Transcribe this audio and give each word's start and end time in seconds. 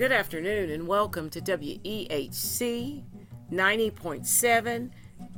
Good 0.00 0.12
afternoon 0.12 0.70
and 0.70 0.88
welcome 0.88 1.28
to 1.28 1.42
WEHC 1.42 3.04
90.7 3.52 4.90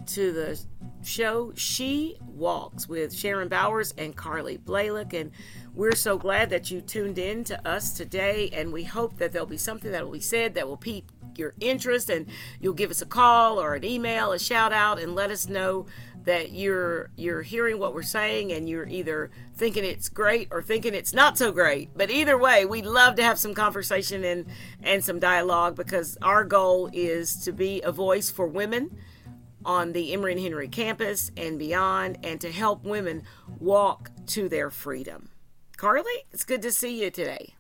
to 0.07 0.33
the 0.33 0.65
show 1.03 1.53
She 1.57 2.17
Walks 2.21 2.89
with 2.89 3.13
Sharon 3.13 3.49
Bowers 3.49 3.93
and 3.99 4.15
Carleigh 4.15 4.59
Blaylock. 4.59 5.15
And 5.15 5.33
we're 5.75 5.97
so 5.97 6.17
glad 6.17 6.49
that 6.51 6.71
you 6.71 6.81
tuned 6.81 7.19
in 7.19 7.43
to 7.43 7.69
us 7.69 7.93
today. 7.93 8.51
And 8.53 8.73
we 8.73 8.85
hope 8.85 9.19
that 9.19 9.33
there'll 9.33 9.49
be 9.49 9.57
something 9.57 9.91
that 9.91 10.05
will 10.05 10.13
be 10.13 10.21
said 10.21 10.55
that 10.55 10.69
will 10.69 10.77
pique 10.77 11.09
your 11.37 11.55
interest 11.59 12.09
and 12.09 12.27
you'll 12.61 12.73
give 12.73 12.93
us 12.93 13.03
a 13.03 13.07
call 13.07 13.61
or 13.61 13.75
an 13.75 13.85
email, 13.85 14.31
a 14.31 14.39
shout 14.39 14.73
out, 14.73 15.01
and 15.01 15.17
let 15.17 15.33
us 15.33 15.49
know 15.49 15.87
that 16.25 16.53
you're 16.53 17.11
you're 17.17 17.43
hearing 17.43 17.79
what 17.79 17.95
we're 17.95 18.03
saying 18.03 18.53
and 18.53 18.69
you're 18.69 18.89
either 18.89 19.31
thinking 19.55 19.85
it's 19.85 20.09
great 20.09 20.49
or 20.51 20.63
thinking 20.63 20.95
it's 20.95 21.13
not 21.13 21.37
so 21.37 21.53
great. 21.53 21.91
But 21.97 22.11
either 22.11 22.39
way 22.39 22.65
we'd 22.65 22.87
love 22.87 23.17
to 23.17 23.23
have 23.23 23.39
some 23.39 23.55
conversation 23.55 24.25
and 24.25 24.47
and 24.83 25.05
some 25.05 25.19
dialogue 25.19 25.77
because 25.77 26.17
our 26.23 26.45
goal 26.45 26.91
is 26.93 27.37
to 27.45 27.53
be 27.53 27.81
a 27.83 27.93
voice 27.93 28.31
for 28.31 28.47
women 28.47 28.97
on 29.65 29.93
the 29.93 30.13
Emory 30.13 30.33
and 30.33 30.41
Henry 30.41 30.69
campus 30.69 31.31
and 31.37 31.59
beyond 31.59 32.19
and 32.23 32.41
to 32.41 32.51
help 32.51 32.85
women 32.85 33.23
walk 33.59 34.11
to 34.27 34.49
their 34.49 34.71
freedom. 34.71 35.31
Carleigh 35.77 36.25
it's 36.33 36.45
good 36.45 36.63
to 36.63 36.73
see 36.73 37.03
you 37.03 37.11
today. 37.11 37.55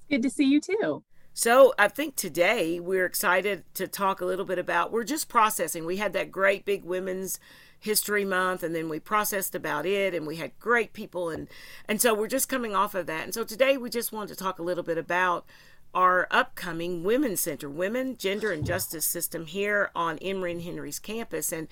It's 0.00 0.08
good 0.10 0.22
to 0.22 0.30
see 0.30 0.44
you 0.44 0.60
too 0.60 1.02
so 1.34 1.72
I 1.78 1.88
think 1.88 2.16
today 2.16 2.78
we're 2.78 3.06
excited 3.06 3.64
to 3.74 3.88
talk 3.88 4.20
a 4.20 4.26
little 4.26 4.44
bit 4.44 4.58
about 4.58 4.92
we're 4.92 5.04
just 5.04 5.28
processing. 5.28 5.86
We 5.86 5.96
had 5.96 6.12
that 6.12 6.30
great 6.30 6.64
big 6.64 6.84
women's 6.84 7.38
history 7.80 8.24
month 8.24 8.62
and 8.62 8.74
then 8.74 8.88
we 8.88 9.00
processed 9.00 9.54
about 9.54 9.84
it 9.84 10.14
and 10.14 10.24
we 10.24 10.36
had 10.36 10.52
great 10.60 10.92
people 10.92 11.30
and 11.30 11.48
and 11.88 12.00
so 12.00 12.14
we're 12.14 12.28
just 12.28 12.48
coming 12.48 12.76
off 12.76 12.94
of 12.94 13.06
that 13.06 13.24
and 13.24 13.34
so 13.34 13.42
today 13.42 13.76
we 13.76 13.90
just 13.90 14.12
want 14.12 14.28
to 14.28 14.36
talk 14.36 14.60
a 14.60 14.62
little 14.62 14.84
bit 14.84 14.96
about 14.96 15.44
our 15.94 16.26
upcoming 16.30 17.04
women's 17.04 17.40
center 17.40 17.68
women 17.68 18.16
gender 18.16 18.50
and 18.50 18.64
justice 18.64 19.04
system 19.04 19.46
here 19.46 19.90
on 19.94 20.18
emory 20.18 20.52
and 20.52 20.62
henry's 20.62 20.98
campus. 20.98 21.52
And 21.52 21.68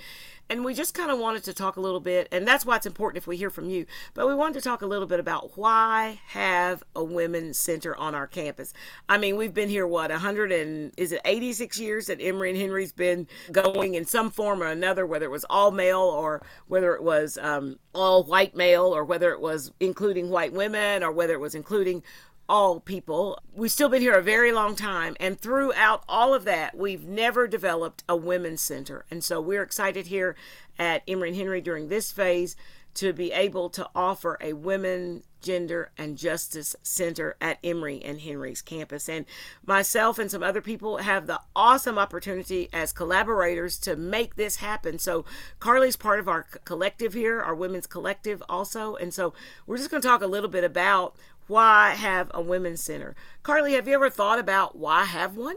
and 0.49 0.65
we 0.65 0.75
just 0.75 0.95
kind 0.95 1.13
of 1.13 1.19
wanted 1.19 1.45
to 1.45 1.55
talk 1.55 1.77
a 1.77 1.81
little 1.81 2.01
bit 2.01 2.27
and 2.33 2.47
that's 2.47 2.67
why 2.67 2.77
it's 2.77 2.85
important 2.85 3.23
if 3.23 3.27
we 3.27 3.37
hear 3.37 3.51
from 3.51 3.71
you 3.71 3.87
but 4.15 4.27
we 4.27 4.35
wanted 4.35 4.55
to 4.55 4.61
talk 4.61 4.83
a 4.83 4.87
little 4.87 5.07
bit 5.07 5.21
about 5.21 5.57
why 5.57 6.21
have 6.29 6.83
a 6.97 7.05
women's 7.05 7.57
center 7.57 7.97
on 7.97 8.15
our 8.15 8.27
campus? 8.27 8.75
I 9.09 9.17
mean 9.17 9.37
we've 9.37 9.55
been 9.55 9.69
here 9.69 9.87
what 9.87 10.11
100 10.11 10.53
and 10.53 10.93
is 10.97 11.13
it 11.13 11.21
86 11.25 11.79
years 11.79 12.07
that 12.07 12.21
emory 12.21 12.51
and 12.51 12.59
henry's 12.59 12.93
been 12.93 13.29
going 13.53 13.95
in 13.95 14.05
some 14.05 14.31
form 14.31 14.63
or 14.63 14.67
another 14.67 15.07
whether 15.07 15.27
it 15.27 15.31
was 15.31 15.45
all 15.49 15.71
male 15.71 16.01
or 16.01 16.43
whether 16.67 16.95
it 16.95 17.03
was 17.03 17.39
um, 17.39 17.79
all 17.95 18.25
white 18.25 18.55
male 18.55 18.87
or 18.87 19.05
whether 19.05 19.31
it 19.33 19.41
was 19.41 19.73
including 19.81 20.31
white 20.31 20.53
women 20.53 21.03
or 21.03 21.13
whether 21.13 21.33
it 21.33 21.41
was 21.41 21.55
including 21.55 22.03
all 22.51 22.81
people. 22.81 23.39
We've 23.55 23.71
still 23.71 23.89
been 23.89 24.03
here 24.03 24.15
a 24.15 24.23
very 24.23 24.51
long 24.51 24.75
time, 24.75 25.17
and 25.21 25.41
throughout 25.41 26.03
all 26.09 26.35
of 26.35 26.45
that, 26.45 26.77
we've 26.77 27.05
never 27.05 27.47
developed 27.47 28.03
a 28.09 28.17
women's 28.17 28.61
center. 28.61 29.07
And 29.09 29.23
so 29.23 29.41
we're 29.41 29.63
excited 29.63 30.09
here 30.09 30.35
at 30.77 31.05
Emory 31.07 31.29
and 31.29 31.39
Henry 31.39 31.61
during 31.61 31.89
this 31.89 32.11
phase 32.11 32.57
to 32.93 33.13
be 33.13 33.31
able 33.31 33.71
to 33.71 33.89
offer 33.95 34.37
a 34.41 34.53
women, 34.53 35.23
gender, 35.41 35.93
and 35.97 36.19
justice 36.19 36.75
center 36.83 37.37
at 37.41 37.59
Emory 37.63 38.03
and 38.05 38.21
Henry's 38.21 38.63
campus. 38.63 39.09
And 39.09 39.27
myself 39.65 40.19
and 40.19 40.29
some 40.29 40.43
other 40.43 40.61
people 40.61 40.97
have 40.99 41.29
the 41.29 41.41
awesome 41.55 41.99
opportunity 41.99 42.69
as 42.73 42.93
collaborators 42.93 43.79
to 43.81 43.95
make 43.95 44.35
this 44.35 44.57
happen. 44.57 44.99
So 44.99 45.25
Carleigh's 45.61 45.97
part 45.97 46.19
of 46.19 46.29
our 46.29 46.43
collective 46.65 47.13
here, 47.13 47.41
our 47.41 47.55
women's 47.55 47.87
collective 47.87 48.43
also. 48.49 48.97
And 48.97 49.15
so 49.15 49.35
we're 49.69 49.77
just 49.79 49.91
going 49.91 50.03
to 50.03 50.09
talk 50.09 50.23
a 50.23 50.27
little 50.27 50.51
bit 50.51 50.65
about 50.65 51.15
why 51.51 51.91
have 51.91 52.31
a 52.33 52.41
women's 52.41 52.81
center. 52.81 53.17
Carleigh, 53.43 53.73
have 53.73 53.89
you 53.89 53.95
ever 53.95 54.09
thought 54.09 54.39
about 54.39 54.79
why 54.79 55.05
have 55.05 55.37
one? 55.37 55.57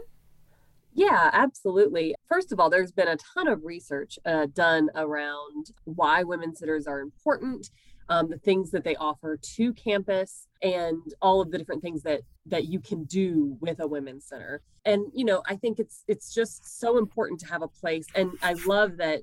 Yeah, 0.92 1.30
absolutely. 1.32 2.16
First 2.28 2.50
of 2.52 2.58
all, 2.58 2.68
there's 2.68 2.90
been 2.90 3.08
a 3.08 3.16
ton 3.16 3.46
of 3.46 3.64
research 3.64 4.18
uh, 4.26 4.46
done 4.52 4.90
around 4.96 5.70
why 5.84 6.24
women's 6.24 6.58
centers 6.58 6.88
are 6.88 7.00
important, 7.00 7.70
um, 8.08 8.28
the 8.28 8.38
things 8.38 8.72
that 8.72 8.82
they 8.82 8.96
offer 8.96 9.36
to 9.36 9.72
campus, 9.72 10.48
and 10.62 11.00
all 11.22 11.40
of 11.40 11.52
the 11.52 11.58
different 11.58 11.80
things 11.80 12.02
that 12.02 12.22
that 12.46 12.64
you 12.66 12.80
can 12.80 13.04
do 13.04 13.56
with 13.60 13.78
a 13.78 13.86
women's 13.86 14.24
center. 14.24 14.62
And 14.84 15.06
you 15.14 15.24
know, 15.24 15.42
I 15.48 15.54
think 15.54 15.78
it's 15.78 16.02
it's 16.08 16.34
just 16.34 16.80
so 16.80 16.98
important 16.98 17.38
to 17.40 17.46
have 17.46 17.62
a 17.62 17.68
place. 17.68 18.06
And 18.16 18.32
I 18.42 18.54
love 18.66 18.96
that 18.96 19.22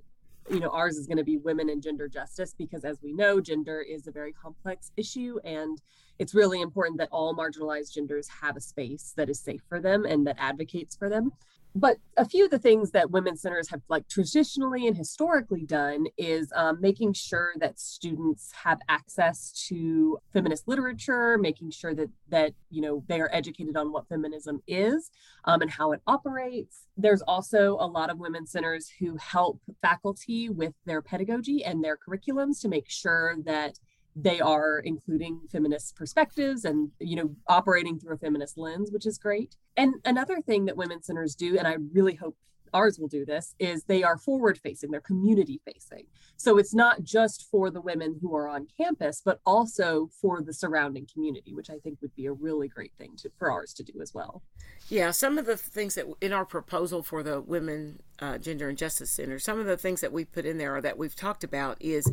you 0.51 0.59
know 0.59 0.69
ours 0.69 0.97
is 0.97 1.07
going 1.07 1.17
to 1.17 1.23
be 1.23 1.37
women 1.37 1.69
and 1.69 1.81
gender 1.81 2.09
justice 2.09 2.53
because 2.57 2.83
as 2.83 3.01
we 3.01 3.13
know 3.13 3.39
gender 3.39 3.81
is 3.81 4.07
a 4.07 4.11
very 4.11 4.33
complex 4.33 4.91
issue 4.97 5.39
and 5.45 5.81
it's 6.19 6.35
really 6.35 6.61
important 6.61 6.97
that 6.97 7.07
all 7.09 7.33
marginalized 7.33 7.93
genders 7.93 8.27
have 8.27 8.57
a 8.57 8.61
space 8.61 9.13
that 9.15 9.29
is 9.29 9.39
safe 9.39 9.61
for 9.69 9.79
them 9.79 10.03
and 10.03 10.27
that 10.27 10.35
advocates 10.37 10.93
for 10.93 11.07
them 11.07 11.31
but 11.73 11.97
a 12.17 12.25
few 12.25 12.45
of 12.45 12.51
the 12.51 12.59
things 12.59 12.91
that 12.91 13.11
women's 13.11 13.41
centers 13.41 13.69
have 13.69 13.81
like 13.87 14.07
traditionally 14.07 14.87
and 14.87 14.97
historically 14.97 15.65
done 15.65 16.05
is 16.17 16.51
um, 16.55 16.79
making 16.81 17.13
sure 17.13 17.53
that 17.59 17.79
students 17.79 18.51
have 18.63 18.79
access 18.89 19.51
to 19.67 20.17
feminist 20.33 20.67
literature 20.67 21.37
making 21.37 21.71
sure 21.71 21.93
that 21.93 22.09
that 22.29 22.53
you 22.69 22.81
know 22.81 23.03
they 23.07 23.21
are 23.21 23.29
educated 23.33 23.77
on 23.77 23.91
what 23.91 24.07
feminism 24.07 24.61
is 24.67 25.11
um, 25.45 25.61
and 25.61 25.71
how 25.71 25.91
it 25.91 26.01
operates. 26.07 26.87
There's 26.97 27.21
also 27.21 27.77
a 27.79 27.87
lot 27.87 28.09
of 28.09 28.19
women's 28.19 28.51
centers 28.51 28.91
who 28.99 29.17
help 29.17 29.59
faculty 29.81 30.49
with 30.49 30.73
their 30.85 31.01
pedagogy 31.01 31.63
and 31.63 31.83
their 31.83 31.97
curriculums 31.97 32.61
to 32.61 32.67
make 32.67 32.89
sure 32.89 33.35
that 33.45 33.79
they 34.15 34.39
are 34.39 34.79
including 34.79 35.39
feminist 35.51 35.95
perspectives 35.95 36.65
and 36.65 36.91
you 36.99 37.15
know 37.15 37.35
operating 37.47 37.99
through 37.99 38.15
a 38.15 38.17
feminist 38.17 38.57
lens 38.57 38.91
which 38.91 39.05
is 39.05 39.17
great. 39.17 39.55
And 39.77 39.95
another 40.05 40.41
thing 40.41 40.65
that 40.65 40.77
women's 40.77 41.05
centers 41.05 41.35
do 41.35 41.57
and 41.57 41.67
i 41.67 41.75
really 41.93 42.15
hope 42.15 42.35
ours 42.73 42.97
will 42.97 43.07
do 43.07 43.25
this 43.25 43.53
is 43.59 43.83
they 43.83 44.01
are 44.01 44.17
forward 44.17 44.57
facing 44.57 44.91
they're 44.91 45.01
community 45.01 45.59
facing. 45.65 46.05
So 46.37 46.57
it's 46.57 46.73
not 46.73 47.03
just 47.03 47.49
for 47.51 47.69
the 47.69 47.81
women 47.81 48.17
who 48.21 48.35
are 48.35 48.47
on 48.47 48.67
campus 48.77 49.21
but 49.23 49.39
also 49.45 50.09
for 50.21 50.41
the 50.41 50.53
surrounding 50.53 51.07
community 51.11 51.53
which 51.53 51.69
i 51.69 51.77
think 51.77 51.99
would 52.01 52.15
be 52.15 52.25
a 52.25 52.33
really 52.33 52.67
great 52.67 52.93
thing 52.97 53.15
to, 53.17 53.31
for 53.37 53.51
ours 53.51 53.73
to 53.75 53.83
do 53.83 53.93
as 54.01 54.13
well. 54.13 54.41
Yeah 54.89 55.11
some 55.11 55.37
of 55.37 55.45
the 55.45 55.57
things 55.57 55.95
that 55.95 56.05
in 56.19 56.33
our 56.33 56.45
proposal 56.45 57.01
for 57.01 57.23
the 57.23 57.39
women 57.39 58.01
uh, 58.19 58.37
gender 58.37 58.67
and 58.67 58.77
justice 58.77 59.11
center 59.11 59.39
some 59.39 59.59
of 59.59 59.65
the 59.65 59.77
things 59.77 60.01
that 60.01 60.11
we 60.11 60.25
put 60.25 60.45
in 60.45 60.57
there 60.57 60.75
or 60.75 60.81
that 60.81 60.97
we've 60.97 61.15
talked 61.15 61.43
about 61.43 61.77
is 61.79 62.11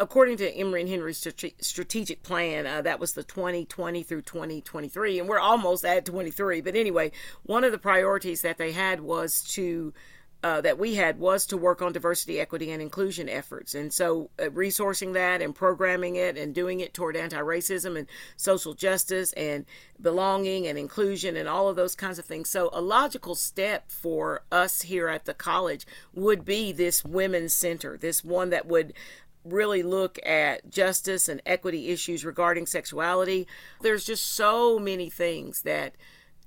according 0.00 0.38
to 0.38 0.50
Emory 0.56 0.80
and 0.80 0.90
Henry's 0.90 1.24
strategic 1.60 2.22
plan, 2.22 2.66
uh, 2.66 2.82
that 2.82 2.98
was 2.98 3.12
the 3.12 3.22
2020 3.22 4.02
through 4.02 4.22
2023, 4.22 5.20
and 5.20 5.28
we're 5.28 5.38
almost 5.38 5.84
at 5.84 6.06
23. 6.06 6.62
But 6.62 6.74
anyway, 6.74 7.12
one 7.44 7.62
of 7.64 7.70
the 7.70 7.78
priorities 7.78 8.42
that 8.42 8.58
they 8.58 8.72
had 8.72 9.00
was 9.00 9.42
to 9.52 9.92
uh, 10.42 10.62
that 10.62 10.78
we 10.78 10.94
had 10.94 11.18
was 11.18 11.44
to 11.44 11.56
work 11.58 11.82
on 11.82 11.92
diversity, 11.92 12.40
equity, 12.40 12.70
and 12.70 12.80
inclusion 12.80 13.28
efforts. 13.28 13.74
And 13.74 13.92
so, 13.92 14.30
uh, 14.38 14.44
resourcing 14.44 15.12
that 15.12 15.42
and 15.42 15.54
programming 15.54 16.16
it 16.16 16.38
and 16.38 16.54
doing 16.54 16.80
it 16.80 16.94
toward 16.94 17.14
anti 17.14 17.36
racism 17.36 17.98
and 17.98 18.06
social 18.38 18.72
justice 18.72 19.34
and 19.34 19.66
belonging 20.00 20.66
and 20.66 20.78
inclusion 20.78 21.36
and 21.36 21.46
all 21.46 21.68
of 21.68 21.76
those 21.76 21.94
kinds 21.94 22.18
of 22.18 22.24
things. 22.24 22.48
So, 22.48 22.70
a 22.72 22.80
logical 22.80 23.34
step 23.34 23.90
for 23.90 24.42
us 24.50 24.80
here 24.80 25.08
at 25.08 25.26
the 25.26 25.34
college 25.34 25.86
would 26.14 26.46
be 26.46 26.72
this 26.72 27.04
women's 27.04 27.52
center, 27.52 27.98
this 27.98 28.24
one 28.24 28.48
that 28.48 28.66
would 28.66 28.94
really 29.44 29.82
look 29.82 30.18
at 30.24 30.70
justice 30.70 31.28
and 31.28 31.40
equity 31.46 31.88
issues 31.88 32.24
regarding 32.24 32.66
sexuality. 32.66 33.46
There's 33.80 34.04
just 34.04 34.34
so 34.34 34.78
many 34.78 35.10
things 35.10 35.62
that 35.62 35.94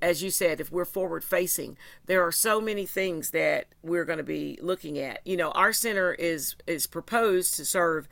as 0.01 0.21
you 0.21 0.29
said, 0.29 0.59
if 0.59 0.69
we're 0.69 0.83
forward 0.83 1.23
facing, 1.23 1.77
there 2.07 2.21
are 2.27 2.31
so 2.31 2.59
many 2.59 2.85
things 2.85 3.31
that 3.31 3.67
we're 3.81 4.03
going 4.03 4.17
to 4.17 4.23
be 4.23 4.59
looking 4.61 4.99
at. 4.99 5.25
You 5.25 5.37
know, 5.37 5.51
our 5.51 5.71
center 5.71 6.13
is 6.13 6.55
is 6.67 6.87
proposed 6.87 7.55
to 7.55 7.65
serve 7.65 8.09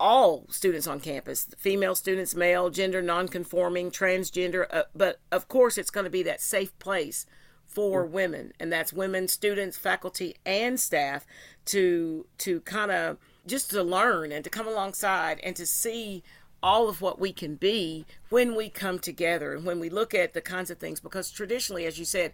all 0.00 0.44
students 0.48 0.86
on 0.88 0.98
campus 0.98 1.46
female 1.56 1.94
students 1.94 2.34
male 2.34 2.68
gender 2.68 3.00
nonconforming 3.00 3.92
transgender 3.92 4.66
uh, 4.72 4.82
but 4.94 5.20
of 5.30 5.46
course 5.46 5.78
it's 5.78 5.90
going 5.90 6.04
to 6.04 6.10
be 6.10 6.24
that 6.24 6.40
safe 6.40 6.76
place 6.80 7.26
for 7.64 8.04
women 8.04 8.52
and 8.58 8.72
that's 8.72 8.92
women 8.92 9.28
students 9.28 9.76
faculty 9.76 10.34
and 10.44 10.80
staff 10.80 11.24
to 11.64 12.26
to 12.38 12.60
kind 12.62 12.90
of 12.90 13.16
just 13.46 13.70
to 13.70 13.82
learn 13.82 14.32
and 14.32 14.44
to 14.44 14.50
come 14.50 14.66
alongside 14.66 15.40
and 15.42 15.54
to 15.56 15.66
see 15.66 16.22
all 16.62 16.88
of 16.88 17.00
what 17.00 17.20
we 17.20 17.32
can 17.32 17.56
be 17.56 18.06
when 18.30 18.54
we 18.54 18.70
come 18.70 18.98
together 18.98 19.54
and 19.54 19.64
when 19.64 19.78
we 19.78 19.90
look 19.90 20.14
at 20.14 20.32
the 20.32 20.40
kinds 20.40 20.70
of 20.70 20.78
things. 20.78 21.00
Because 21.00 21.30
traditionally 21.30 21.84
as 21.86 21.98
you 21.98 22.04
said 22.04 22.32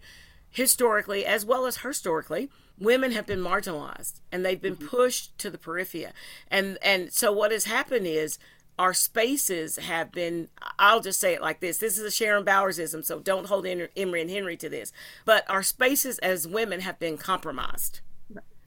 historically 0.51 1.25
as 1.25 1.45
well 1.45 1.65
as 1.65 1.79
historically 1.79 2.51
women 2.79 3.12
have 3.12 3.27
been 3.27 3.41
marginalized 3.41 4.21
and 4.33 4.45
they've 4.45 4.61
been 4.61 4.75
mm-hmm. 4.75 4.89
pushed 4.89 5.37
to 5.39 5.51
the 5.51 5.59
periphery. 5.59 6.07
And 6.51 6.79
and 6.83 7.12
so 7.12 7.33
what 7.33 7.53
has 7.53 7.65
happened 7.65 8.07
is 8.07 8.39
our 8.81 8.95
spaces 8.95 9.77
have 9.77 10.11
been 10.11 10.49
i'll 10.79 11.03
just 11.03 11.21
say 11.21 11.35
it 11.35 11.43
like 11.43 11.61
this 11.61 11.77
this 11.77 11.99
is 11.99 12.05
a 12.05 12.11
sharon 12.11 12.45
bowersism 12.45 13.05
so 13.05 13.21
don't 13.21 13.47
hold 13.47 13.67
emory 13.67 14.23
and 14.23 14.31
henry 14.31 14.57
to 14.57 14.71
this 14.71 14.91
but 15.27 15.49
our 15.51 15.62
spaces 15.62 16.19
as 16.21 16.49
women 16.49 16.81
have 16.81 16.99
been 16.99 17.19
compromised 17.19 18.01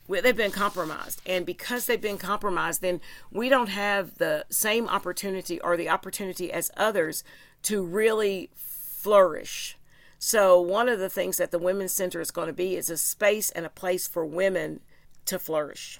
they've 0.07 0.35
been 0.37 0.51
compromised 0.51 1.21
and 1.25 1.45
because 1.45 1.85
they've 1.85 2.01
been 2.01 2.17
compromised 2.17 2.81
then 2.81 2.99
we 3.31 3.49
don't 3.49 3.69
have 3.69 4.17
the 4.17 4.45
same 4.49 4.87
opportunity 4.89 5.59
or 5.61 5.77
the 5.77 5.89
opportunity 5.89 6.51
as 6.51 6.71
others 6.77 7.23
to 7.61 7.83
really 7.83 8.49
flourish 8.55 9.77
So, 10.25 10.61
one 10.61 10.87
of 10.87 10.99
the 10.99 11.09
things 11.09 11.35
that 11.37 11.51
the 11.51 11.59
Women's 11.59 11.91
Center 11.91 12.21
is 12.21 12.31
going 12.31 12.47
to 12.47 12.53
be 12.53 12.77
is 12.77 12.89
a 12.89 12.95
space 12.95 13.51
and 13.51 13.65
a 13.65 13.69
place 13.69 14.07
for 14.07 14.25
women 14.25 14.79
to 15.25 15.37
flourish. 15.37 15.99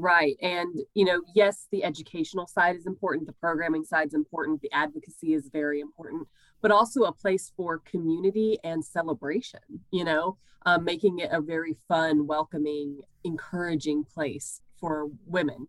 Right. 0.00 0.38
And, 0.40 0.74
you 0.94 1.04
know, 1.04 1.20
yes, 1.34 1.66
the 1.70 1.84
educational 1.84 2.46
side 2.46 2.74
is 2.74 2.86
important, 2.86 3.26
the 3.26 3.34
programming 3.34 3.84
side 3.84 4.06
is 4.06 4.14
important, 4.14 4.62
the 4.62 4.72
advocacy 4.72 5.34
is 5.34 5.50
very 5.52 5.78
important, 5.78 6.26
but 6.62 6.70
also 6.70 7.02
a 7.02 7.12
place 7.12 7.52
for 7.54 7.80
community 7.80 8.58
and 8.64 8.82
celebration, 8.82 9.60
you 9.90 10.04
know, 10.04 10.38
um, 10.64 10.84
making 10.84 11.18
it 11.18 11.28
a 11.30 11.42
very 11.42 11.76
fun, 11.86 12.26
welcoming, 12.26 13.00
encouraging 13.24 14.04
place 14.04 14.62
for 14.80 15.08
women. 15.26 15.68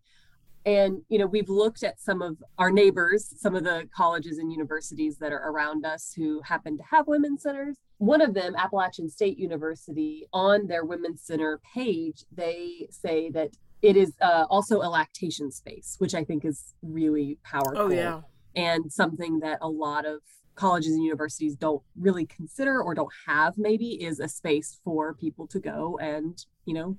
And, 0.66 1.02
you 1.10 1.20
know, 1.20 1.26
we've 1.26 1.50
looked 1.50 1.84
at 1.84 2.00
some 2.00 2.22
of 2.22 2.42
our 2.58 2.72
neighbors, 2.72 3.34
some 3.38 3.56
of 3.56 3.66
the 3.66 3.90
colleges 3.94 4.38
and 4.38 4.50
universities 4.50 5.18
that 5.18 5.34
are 5.34 5.50
around 5.50 5.86
us 5.86 6.14
who 6.16 6.42
happen 6.46 6.78
to 6.78 6.84
have 6.84 7.08
women's 7.08 7.42
centers. 7.42 7.76
One 7.98 8.22
of 8.22 8.34
them, 8.34 8.56
Appalachian 8.56 9.10
State 9.10 9.38
University, 9.38 10.26
on 10.32 10.68
their 10.68 10.86
women's 10.86 11.22
center 11.22 11.60
page, 11.74 12.24
they 12.32 12.88
say 12.92 13.30
that 13.32 13.50
it 13.82 13.98
is 13.98 14.14
uh, 14.22 14.46
also 14.50 14.78
a 14.82 14.90
lactation 14.90 15.52
space, 15.52 15.96
which 15.98 16.14
I 16.14 16.24
think 16.24 16.46
is 16.46 16.74
really 16.82 17.38
powerful. 17.44 17.78
Oh, 17.78 17.90
yeah. 17.90 18.22
And 18.56 18.92
something 18.92 19.40
that 19.40 19.60
a 19.62 19.70
lot 19.70 20.06
of 20.06 20.22
colleges 20.56 20.94
and 20.94 21.04
universities 21.04 21.56
don't 21.56 21.82
really 22.00 22.26
consider 22.26 22.82
or 22.82 22.94
don't 22.94 23.12
have 23.26 23.58
maybe 23.58 24.04
is 24.04 24.20
a 24.20 24.28
space 24.28 24.80
for 24.84 25.14
people 25.14 25.48
to 25.48 25.60
go 25.60 25.98
and, 26.00 26.46
you 26.66 26.74
know, 26.74 26.98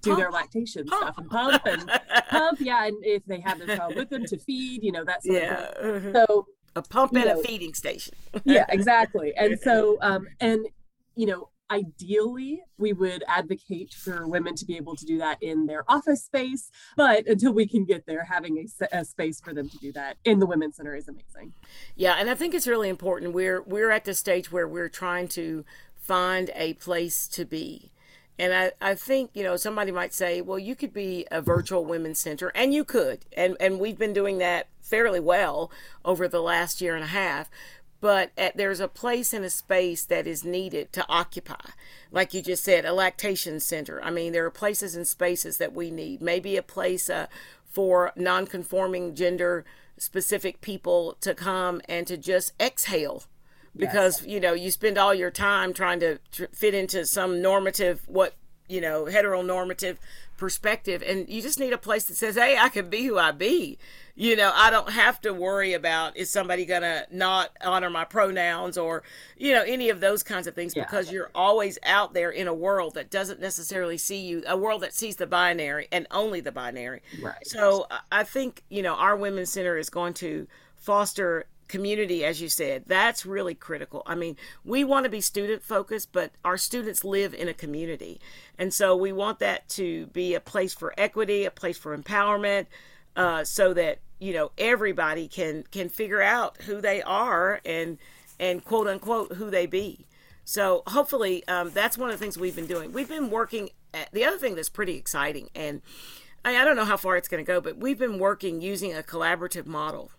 do 0.00 0.10
pump. 0.10 0.18
their 0.18 0.30
lactation 0.30 0.86
pump. 0.86 1.02
stuff 1.02 1.18
and 1.18 1.30
pump 1.30 1.66
and 1.66 1.90
pump. 2.30 2.60
Yeah. 2.60 2.86
And 2.86 2.96
if 3.04 3.24
they 3.26 3.40
have 3.40 3.58
their 3.58 3.76
child 3.76 3.96
with 3.96 4.08
them 4.08 4.24
to 4.26 4.38
feed, 4.38 4.82
you 4.82 4.92
know, 4.92 5.04
that's 5.04 5.26
yeah. 5.26 5.72
So 6.12 6.46
a 6.76 6.82
pump 6.82 7.14
and 7.14 7.26
know, 7.26 7.40
a 7.40 7.42
feeding 7.42 7.74
station. 7.74 8.14
yeah, 8.44 8.64
exactly. 8.68 9.34
And 9.38 9.58
so, 9.60 9.98
um, 10.00 10.26
and, 10.40 10.66
you 11.14 11.26
know, 11.26 11.48
ideally 11.70 12.62
we 12.78 12.92
would 12.92 13.24
advocate 13.26 13.92
for 13.92 14.26
women 14.28 14.54
to 14.54 14.64
be 14.64 14.76
able 14.76 14.94
to 14.94 15.04
do 15.04 15.18
that 15.18 15.42
in 15.42 15.66
their 15.66 15.84
office 15.90 16.24
space 16.24 16.70
but 16.96 17.26
until 17.26 17.52
we 17.52 17.66
can 17.66 17.84
get 17.84 18.06
there 18.06 18.24
having 18.24 18.58
a, 18.58 18.98
a, 18.98 19.04
space 19.04 19.40
for 19.40 19.52
them 19.52 19.68
to 19.68 19.76
do 19.78 19.92
that 19.92 20.16
in 20.24 20.38
the 20.38 20.46
women's 20.46 20.76
center 20.76 20.94
is 20.94 21.08
amazing. 21.08 21.52
Yeah 21.96 22.16
and 22.18 22.30
i 22.30 22.34
think 22.34 22.54
it's 22.54 22.66
really 22.66 22.88
important. 22.88 23.32
We're 23.32 23.62
we're 23.62 23.90
at 23.90 24.04
the 24.04 24.14
stage 24.14 24.50
where 24.52 24.68
we're 24.68 24.88
trying 24.88 25.28
to 25.28 25.64
find 26.06 26.50
a 26.54 26.74
place 26.74 27.26
to 27.28 27.44
be. 27.44 27.90
And 28.38 28.52
I, 28.52 28.72
I 28.80 28.94
think, 28.94 29.30
you 29.34 29.42
know, 29.42 29.56
somebody 29.56 29.90
might 29.90 30.12
say, 30.12 30.40
well, 30.40 30.58
you 30.58 30.76
could 30.76 30.92
be 30.92 31.26
a 31.30 31.40
virtual 31.40 31.84
women's 31.84 32.18
center, 32.18 32.48
and 32.54 32.72
you 32.72 32.84
could. 32.84 33.24
And, 33.36 33.56
and 33.58 33.80
we've 33.80 33.98
been 33.98 34.12
doing 34.12 34.38
that 34.38 34.68
fairly 34.82 35.20
well 35.20 35.70
over 36.04 36.28
the 36.28 36.42
last 36.42 36.80
year 36.80 36.94
and 36.94 37.02
a 37.02 37.08
half 37.08 37.50
but 38.00 38.30
at, 38.36 38.56
there's 38.56 38.80
a 38.80 38.88
place 38.88 39.32
and 39.32 39.44
a 39.44 39.50
space 39.50 40.04
that 40.04 40.26
is 40.26 40.44
needed 40.44 40.92
to 40.92 41.04
occupy. 41.08 41.70
Like 42.10 42.34
you 42.34 42.42
just 42.42 42.64
said, 42.64 42.84
a 42.84 42.92
lactation 42.92 43.60
center. 43.60 44.02
I 44.02 44.10
mean, 44.10 44.32
there 44.32 44.44
are 44.44 44.50
places 44.50 44.94
and 44.94 45.06
spaces 45.06 45.58
that 45.58 45.72
we 45.72 45.90
need. 45.90 46.20
Maybe 46.20 46.56
a 46.56 46.62
place 46.62 47.08
uh, 47.08 47.26
for 47.64 48.12
non-conforming 48.16 49.14
gender 49.14 49.64
specific 49.98 50.60
people 50.60 51.16
to 51.20 51.34
come 51.34 51.80
and 51.88 52.06
to 52.06 52.16
just 52.16 52.52
exhale 52.60 53.24
because 53.74 54.20
yes. 54.20 54.28
you 54.28 54.40
know 54.40 54.52
you 54.52 54.70
spend 54.70 54.98
all 54.98 55.14
your 55.14 55.30
time 55.30 55.72
trying 55.72 56.00
to 56.00 56.18
tr- 56.32 56.44
fit 56.52 56.74
into 56.74 57.04
some 57.04 57.42
normative 57.42 58.02
what 58.06 58.34
you 58.68 58.80
know 58.80 59.04
heteronormative 59.04 59.96
perspective 60.36 61.02
and 61.06 61.28
you 61.28 61.40
just 61.40 61.58
need 61.58 61.72
a 61.72 61.78
place 61.78 62.04
that 62.04 62.16
says 62.16 62.34
hey 62.34 62.56
i 62.58 62.68
can 62.68 62.90
be 62.90 63.04
who 63.04 63.18
i 63.18 63.30
be. 63.32 63.78
You 64.14 64.34
know 64.34 64.50
i 64.54 64.70
don't 64.70 64.90
have 64.90 65.20
to 65.22 65.32
worry 65.32 65.74
about 65.74 66.16
is 66.16 66.30
somebody 66.30 66.64
gonna 66.64 67.06
not 67.10 67.50
honor 67.62 67.90
my 67.90 68.04
pronouns 68.04 68.78
or 68.78 69.02
you 69.36 69.52
know 69.52 69.62
any 69.62 69.90
of 69.90 70.00
those 70.00 70.22
kinds 70.22 70.46
of 70.46 70.54
things 70.54 70.74
yeah. 70.74 70.84
because 70.84 71.12
you're 71.12 71.30
always 71.34 71.78
out 71.82 72.14
there 72.14 72.30
in 72.30 72.48
a 72.48 72.54
world 72.54 72.94
that 72.94 73.10
doesn't 73.10 73.40
necessarily 73.40 73.98
see 73.98 74.20
you 74.20 74.42
a 74.46 74.56
world 74.56 74.82
that 74.82 74.94
sees 74.94 75.16
the 75.16 75.26
binary 75.26 75.88
and 75.92 76.06
only 76.10 76.40
the 76.40 76.52
binary. 76.52 77.02
Right. 77.22 77.46
So 77.46 77.86
i 78.10 78.24
think 78.24 78.62
you 78.68 78.82
know 78.82 78.94
our 78.94 79.16
women's 79.16 79.50
center 79.50 79.76
is 79.76 79.90
going 79.90 80.14
to 80.14 80.46
foster 80.76 81.46
community 81.68 82.24
as 82.24 82.40
you 82.40 82.48
said 82.48 82.84
that's 82.86 83.26
really 83.26 83.54
critical. 83.54 84.02
I 84.06 84.14
mean 84.14 84.36
we 84.64 84.84
want 84.84 85.04
to 85.04 85.10
be 85.10 85.20
student 85.20 85.62
focused 85.62 86.12
but 86.12 86.32
our 86.44 86.56
students 86.56 87.04
live 87.04 87.34
in 87.34 87.48
a 87.48 87.54
community. 87.54 88.20
And 88.58 88.72
so 88.72 88.96
we 88.96 89.12
want 89.12 89.38
that 89.40 89.68
to 89.70 90.06
be 90.08 90.34
a 90.34 90.40
place 90.40 90.74
for 90.74 90.94
equity 90.96 91.44
a 91.44 91.50
place 91.50 91.78
for 91.78 91.96
empowerment 91.96 92.66
uh, 93.16 93.44
so 93.44 93.72
that 93.74 93.98
you 94.18 94.32
know 94.32 94.52
everybody 94.58 95.28
can 95.28 95.64
can 95.70 95.88
figure 95.88 96.22
out 96.22 96.62
who 96.62 96.80
they 96.80 97.02
are 97.02 97.60
and 97.64 97.98
and 98.38 98.64
quote 98.64 98.86
unquote 98.86 99.34
who 99.34 99.50
they 99.50 99.66
be. 99.66 100.06
So 100.44 100.84
hopefully 100.86 101.46
um, 101.48 101.70
that's 101.70 101.98
one 101.98 102.10
of 102.10 102.14
the 102.14 102.24
things 102.24 102.38
we've 102.38 102.54
been 102.54 102.66
doing. 102.68 102.92
We've 102.92 103.08
been 103.08 103.30
working 103.30 103.70
at, 103.92 104.12
the 104.12 104.24
other 104.24 104.38
thing 104.38 104.54
that's 104.54 104.68
pretty 104.68 104.96
exciting 104.96 105.48
and 105.54 105.82
I, 106.44 106.56
I 106.56 106.64
don't 106.64 106.76
know 106.76 106.84
how 106.84 106.96
far 106.96 107.16
it's 107.16 107.28
going 107.28 107.44
to 107.44 107.46
go 107.46 107.60
but 107.60 107.78
we've 107.78 107.98
been 107.98 108.18
working 108.18 108.60
using 108.60 108.94
a 108.94 109.02
collaborative 109.02 109.66
model 109.66 110.10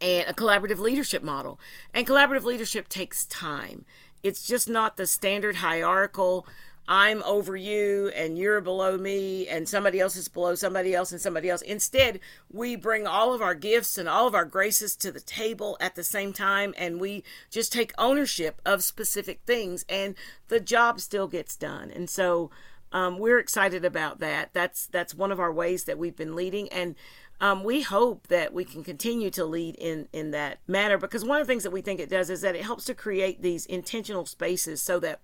and 0.00 0.28
a 0.28 0.32
collaborative 0.32 0.78
leadership 0.78 1.22
model. 1.22 1.58
And 1.92 2.06
collaborative 2.06 2.44
leadership 2.44 2.88
takes 2.88 3.24
time. 3.26 3.84
It's 4.22 4.46
just 4.46 4.68
not 4.68 4.96
the 4.96 5.06
standard 5.06 5.56
hierarchical 5.56 6.46
I'm 6.86 7.22
over 7.22 7.56
you 7.56 8.08
and 8.14 8.36
you're 8.36 8.60
below 8.60 8.98
me 8.98 9.48
and 9.48 9.66
somebody 9.66 10.00
else 10.00 10.16
is 10.16 10.28
below 10.28 10.54
somebody 10.54 10.94
else 10.94 11.12
and 11.12 11.20
somebody 11.20 11.48
else. 11.48 11.62
Instead, 11.62 12.20
we 12.52 12.76
bring 12.76 13.06
all 13.06 13.32
of 13.32 13.40
our 13.40 13.54
gifts 13.54 13.96
and 13.96 14.08
all 14.08 14.26
of 14.26 14.34
our 14.34 14.44
graces 14.44 14.94
to 14.96 15.10
the 15.10 15.20
table 15.20 15.78
at 15.80 15.94
the 15.94 16.04
same 16.04 16.32
time 16.32 16.74
and 16.76 17.00
we 17.00 17.24
just 17.50 17.72
take 17.72 17.92
ownership 17.96 18.60
of 18.66 18.82
specific 18.82 19.40
things 19.46 19.84
and 19.88 20.14
the 20.48 20.60
job 20.60 21.00
still 21.00 21.26
gets 21.26 21.56
done. 21.56 21.90
And 21.90 22.10
so 22.10 22.50
um, 22.92 23.18
we're 23.18 23.38
excited 23.38 23.84
about 23.84 24.20
that. 24.20 24.50
That's 24.52 24.86
that's 24.86 25.14
one 25.14 25.32
of 25.32 25.40
our 25.40 25.52
ways 25.52 25.84
that 25.84 25.98
we've 25.98 26.14
been 26.14 26.36
leading 26.36 26.68
and 26.68 26.94
um, 27.40 27.64
we 27.64 27.82
hope 27.82 28.28
that 28.28 28.52
we 28.52 28.64
can 28.64 28.84
continue 28.84 29.30
to 29.30 29.44
lead 29.44 29.74
in 29.76 30.08
in 30.12 30.30
that 30.30 30.58
manner 30.66 30.98
because 30.98 31.24
one 31.24 31.40
of 31.40 31.46
the 31.46 31.52
things 31.52 31.62
that 31.64 31.70
we 31.70 31.82
think 31.82 32.00
it 32.00 32.08
does 32.08 32.30
is 32.30 32.40
that 32.42 32.54
it 32.54 32.62
helps 32.62 32.84
to 32.84 32.94
create 32.94 33.42
these 33.42 33.66
intentional 33.66 34.26
spaces 34.26 34.80
so 34.80 35.00
that 35.00 35.20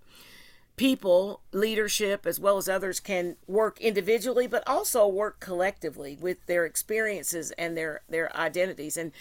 people 0.77 1.43
leadership 1.53 2.27
as 2.27 2.41
well 2.41 2.57
as 2.57 2.69
others 2.69 3.01
can 3.01 3.37
work 3.47 3.79
individually 3.81 4.47
but 4.47 4.67
also 4.67 5.07
work 5.07 5.39
collectively 5.39 6.17
with 6.21 6.45
their 6.47 6.65
experiences 6.65 7.53
and 7.53 7.77
their 7.77 8.01
their 8.09 8.35
identities. 8.37 8.97
And 8.97 9.13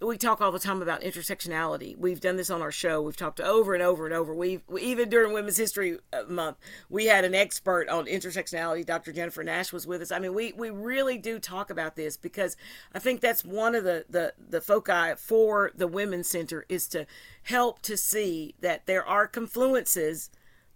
we 0.00 0.18
talk 0.18 0.40
all 0.40 0.52
the 0.52 0.58
time 0.58 0.82
about 0.82 1.00
intersectionality. 1.00 1.96
We've 1.96 2.20
done 2.20 2.36
this 2.36 2.50
on 2.50 2.62
our 2.62 2.72
show. 2.72 3.00
We've 3.00 3.16
talked 3.16 3.40
over 3.40 3.74
and 3.74 3.82
over 3.82 4.04
and 4.04 4.14
over. 4.14 4.34
We've 4.34 4.62
we, 4.68 4.82
even 4.82 5.08
during 5.08 5.32
Women's 5.32 5.56
History 5.56 5.98
uh, 6.12 6.24
Month, 6.28 6.58
we 6.90 7.06
had 7.06 7.24
an 7.24 7.34
expert 7.34 7.88
on 7.88 8.06
intersectionality. 8.06 8.84
Dr. 8.84 9.12
Jennifer 9.12 9.42
Nash 9.42 9.72
was 9.72 9.86
with 9.86 10.02
us. 10.02 10.12
I 10.12 10.18
mean, 10.18 10.34
we 10.34 10.52
we 10.52 10.70
really 10.70 11.18
do 11.18 11.38
talk 11.38 11.70
about 11.70 11.96
this 11.96 12.16
because 12.16 12.56
I 12.94 12.98
think 12.98 13.20
that's 13.20 13.44
one 13.44 13.74
of 13.74 13.84
the 13.84 14.04
the 14.08 14.34
the 14.38 14.60
foci 14.60 15.14
for 15.16 15.72
the 15.74 15.88
Women's 15.88 16.28
Center 16.28 16.66
is 16.68 16.88
to 16.88 17.06
help 17.44 17.80
to 17.82 17.96
see 17.96 18.54
that 18.60 18.86
there 18.86 19.06
are 19.06 19.28
confluences 19.28 20.30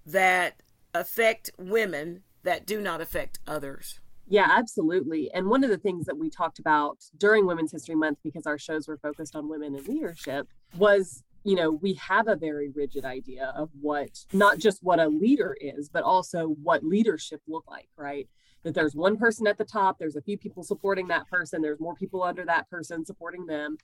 that 0.06 0.60
affect 0.94 1.50
women 1.58 2.22
that 2.42 2.66
do 2.66 2.80
not 2.80 3.00
affect 3.00 3.38
others. 3.46 4.00
Yeah, 4.30 4.46
absolutely. 4.48 5.30
And 5.34 5.48
one 5.48 5.64
of 5.64 5.70
the 5.70 5.76
things 5.76 6.06
that 6.06 6.16
we 6.16 6.30
talked 6.30 6.60
about 6.60 6.98
during 7.18 7.46
Women's 7.46 7.72
History 7.72 7.96
Month, 7.96 8.18
because 8.22 8.46
our 8.46 8.58
shows 8.58 8.86
were 8.86 8.96
focused 8.96 9.34
on 9.34 9.48
women 9.48 9.74
in 9.74 9.84
leadership, 9.84 10.46
was 10.78 11.24
you 11.42 11.56
know, 11.56 11.70
we 11.70 11.94
have 11.94 12.28
a 12.28 12.36
very 12.36 12.68
rigid 12.68 13.04
idea 13.04 13.52
of 13.56 13.70
what 13.80 14.10
not 14.32 14.58
just 14.58 14.82
what 14.82 15.00
a 15.00 15.08
leader 15.08 15.56
is, 15.60 15.88
but 15.88 16.02
also 16.02 16.48
what 16.62 16.84
leadership 16.84 17.40
look 17.48 17.64
like, 17.66 17.88
right? 17.96 18.28
That 18.62 18.74
there's 18.74 18.94
one 18.94 19.16
person 19.16 19.46
at 19.46 19.56
the 19.56 19.64
top, 19.64 19.98
there's 19.98 20.16
a 20.16 20.22
few 20.22 20.36
people 20.36 20.62
supporting 20.62 21.08
that 21.08 21.28
person, 21.28 21.62
there's 21.62 21.80
more 21.80 21.94
people 21.94 22.22
under 22.22 22.44
that 22.44 22.68
person 22.68 23.04
supporting 23.06 23.46
them. 23.46 23.78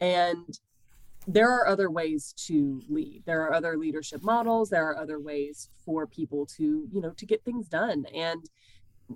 And 0.00 0.58
there 1.28 1.50
are 1.50 1.68
other 1.68 1.90
ways 1.90 2.34
to 2.46 2.80
lead. 2.88 3.22
There 3.26 3.42
are 3.42 3.52
other 3.52 3.76
leadership 3.76 4.22
models, 4.22 4.70
there 4.70 4.88
are 4.88 4.96
other 4.96 5.20
ways 5.20 5.68
for 5.84 6.06
people 6.06 6.46
to, 6.56 6.88
you 6.90 7.00
know, 7.00 7.10
to 7.10 7.26
get 7.26 7.44
things 7.44 7.68
done. 7.68 8.06
And 8.14 8.48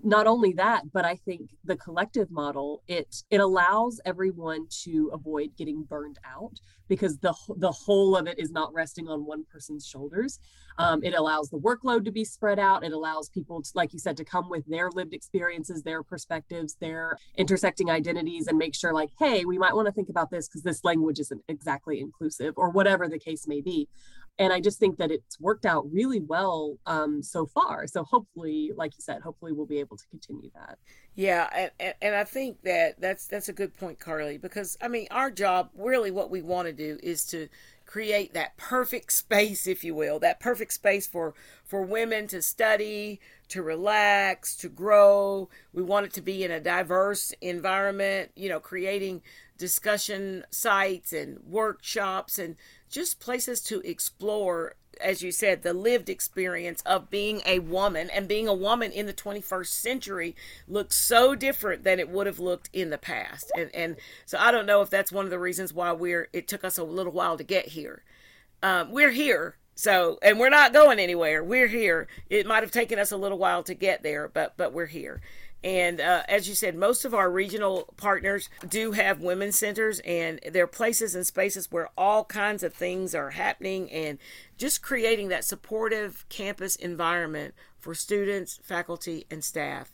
not 0.02 0.26
only 0.26 0.52
that 0.52 0.82
but 0.92 1.04
i 1.04 1.16
think 1.16 1.50
the 1.64 1.76
collective 1.76 2.30
model 2.30 2.82
it 2.86 3.22
it 3.30 3.40
allows 3.40 4.00
everyone 4.04 4.66
to 4.68 5.10
avoid 5.12 5.50
getting 5.56 5.82
burned 5.82 6.18
out 6.24 6.60
because 6.88 7.18
the 7.18 7.34
the 7.56 7.72
whole 7.72 8.16
of 8.16 8.26
it 8.26 8.38
is 8.38 8.50
not 8.50 8.72
resting 8.72 9.08
on 9.08 9.24
one 9.24 9.44
person's 9.50 9.86
shoulders. 9.86 10.38
Um, 10.78 11.02
it 11.02 11.14
allows 11.14 11.48
the 11.48 11.58
workload 11.58 12.04
to 12.04 12.12
be 12.12 12.24
spread 12.24 12.58
out. 12.58 12.84
It 12.84 12.92
allows 12.92 13.28
people 13.28 13.62
to 13.62 13.70
like 13.74 13.92
you 13.92 13.98
said 13.98 14.16
to 14.18 14.24
come 14.24 14.48
with 14.48 14.66
their 14.66 14.90
lived 14.90 15.14
experiences 15.14 15.82
their 15.82 16.02
perspectives 16.02 16.76
their 16.80 17.18
intersecting 17.36 17.90
identities 17.90 18.46
and 18.46 18.58
make 18.58 18.74
sure 18.74 18.92
like 18.92 19.10
hey 19.18 19.44
we 19.44 19.58
might 19.58 19.74
want 19.74 19.86
to 19.86 19.92
think 19.92 20.08
about 20.08 20.30
this 20.30 20.48
because 20.48 20.62
this 20.62 20.84
language 20.84 21.18
isn't 21.18 21.42
exactly 21.48 22.00
inclusive 22.00 22.54
or 22.56 22.70
whatever 22.70 23.08
the 23.08 23.18
case 23.18 23.46
may 23.46 23.60
be 23.60 23.88
and 24.38 24.52
I 24.52 24.60
just 24.60 24.78
think 24.78 24.98
that 24.98 25.10
it's 25.10 25.40
worked 25.40 25.64
out 25.64 25.90
really 25.90 26.20
well 26.20 26.76
um, 26.86 27.22
so 27.22 27.46
far. 27.46 27.86
So 27.86 28.04
hopefully, 28.04 28.72
like 28.76 28.92
you 28.96 29.02
said, 29.02 29.22
hopefully 29.22 29.52
we'll 29.52 29.66
be 29.66 29.80
able 29.80 29.96
to 29.96 30.06
continue 30.10 30.50
that. 30.54 30.78
Yeah, 31.14 31.68
and, 31.80 31.94
and 32.02 32.14
I 32.14 32.24
think 32.24 32.62
that 32.62 33.00
that's 33.00 33.26
that's 33.26 33.48
a 33.48 33.54
good 33.54 33.74
point, 33.74 33.98
Carleigh, 33.98 34.38
because 34.38 34.76
I 34.82 34.88
mean, 34.88 35.06
our 35.10 35.30
job 35.30 35.70
really, 35.74 36.10
what 36.10 36.30
we 36.30 36.42
want 36.42 36.66
to 36.66 36.72
do 36.74 36.98
is 37.02 37.24
to 37.26 37.48
create 37.86 38.34
that 38.34 38.56
perfect 38.56 39.12
space 39.12 39.66
if 39.66 39.84
you 39.84 39.94
will 39.94 40.18
that 40.18 40.40
perfect 40.40 40.72
space 40.72 41.06
for 41.06 41.34
for 41.64 41.82
women 41.82 42.26
to 42.26 42.42
study 42.42 43.20
to 43.48 43.62
relax 43.62 44.56
to 44.56 44.68
grow 44.68 45.48
we 45.72 45.80
want 45.80 46.04
it 46.04 46.12
to 46.12 46.20
be 46.20 46.42
in 46.42 46.50
a 46.50 46.58
diverse 46.58 47.32
environment 47.40 48.32
you 48.34 48.48
know 48.48 48.58
creating 48.58 49.22
discussion 49.56 50.44
sites 50.50 51.12
and 51.12 51.38
workshops 51.46 52.38
and 52.40 52.56
just 52.88 53.20
places 53.20 53.60
to 53.62 53.80
explore 53.80 54.74
as 55.00 55.22
you 55.22 55.30
said, 55.32 55.62
the 55.62 55.74
lived 55.74 56.08
experience 56.08 56.82
of 56.82 57.10
being 57.10 57.42
a 57.46 57.58
woman 57.58 58.10
and 58.10 58.28
being 58.28 58.48
a 58.48 58.54
woman 58.54 58.92
in 58.92 59.06
the 59.06 59.12
21st 59.12 59.66
century 59.66 60.36
looks 60.66 60.96
so 60.96 61.34
different 61.34 61.84
than 61.84 62.00
it 62.00 62.08
would 62.08 62.26
have 62.26 62.38
looked 62.38 62.70
in 62.72 62.90
the 62.90 62.98
past. 62.98 63.50
And, 63.56 63.70
and 63.74 63.96
so 64.24 64.38
I 64.38 64.50
don't 64.50 64.66
know 64.66 64.82
if 64.82 64.90
that's 64.90 65.12
one 65.12 65.24
of 65.24 65.30
the 65.30 65.38
reasons 65.38 65.72
why 65.72 65.92
we're, 65.92 66.28
it 66.32 66.48
took 66.48 66.64
us 66.64 66.78
a 66.78 66.84
little 66.84 67.12
while 67.12 67.36
to 67.36 67.44
get 67.44 67.68
here. 67.68 68.02
Um, 68.62 68.90
we're 68.90 69.10
here. 69.10 69.56
So, 69.78 70.18
and 70.22 70.40
we're 70.40 70.48
not 70.48 70.72
going 70.72 70.98
anywhere. 70.98 71.44
We're 71.44 71.66
here. 71.66 72.08
It 72.30 72.46
might 72.46 72.62
have 72.62 72.72
taken 72.72 72.98
us 72.98 73.12
a 73.12 73.16
little 73.18 73.36
while 73.36 73.62
to 73.64 73.74
get 73.74 74.02
there, 74.02 74.26
but, 74.26 74.56
but 74.56 74.72
we're 74.72 74.86
here. 74.86 75.20
And 75.66 76.00
uh, 76.00 76.22
as 76.28 76.48
you 76.48 76.54
said, 76.54 76.76
most 76.76 77.04
of 77.04 77.12
our 77.12 77.28
regional 77.28 77.92
partners 77.96 78.48
do 78.68 78.92
have 78.92 79.20
women's 79.20 79.58
centers, 79.58 79.98
and 80.04 80.38
there 80.48 80.62
are 80.62 80.68
places 80.68 81.16
and 81.16 81.26
spaces 81.26 81.72
where 81.72 81.88
all 81.98 82.24
kinds 82.24 82.62
of 82.62 82.72
things 82.72 83.16
are 83.16 83.30
happening, 83.30 83.90
and 83.90 84.18
just 84.56 84.80
creating 84.80 85.26
that 85.30 85.44
supportive 85.44 86.24
campus 86.28 86.76
environment 86.76 87.52
for 87.80 87.96
students, 87.96 88.60
faculty, 88.62 89.26
and 89.28 89.42
staff, 89.42 89.90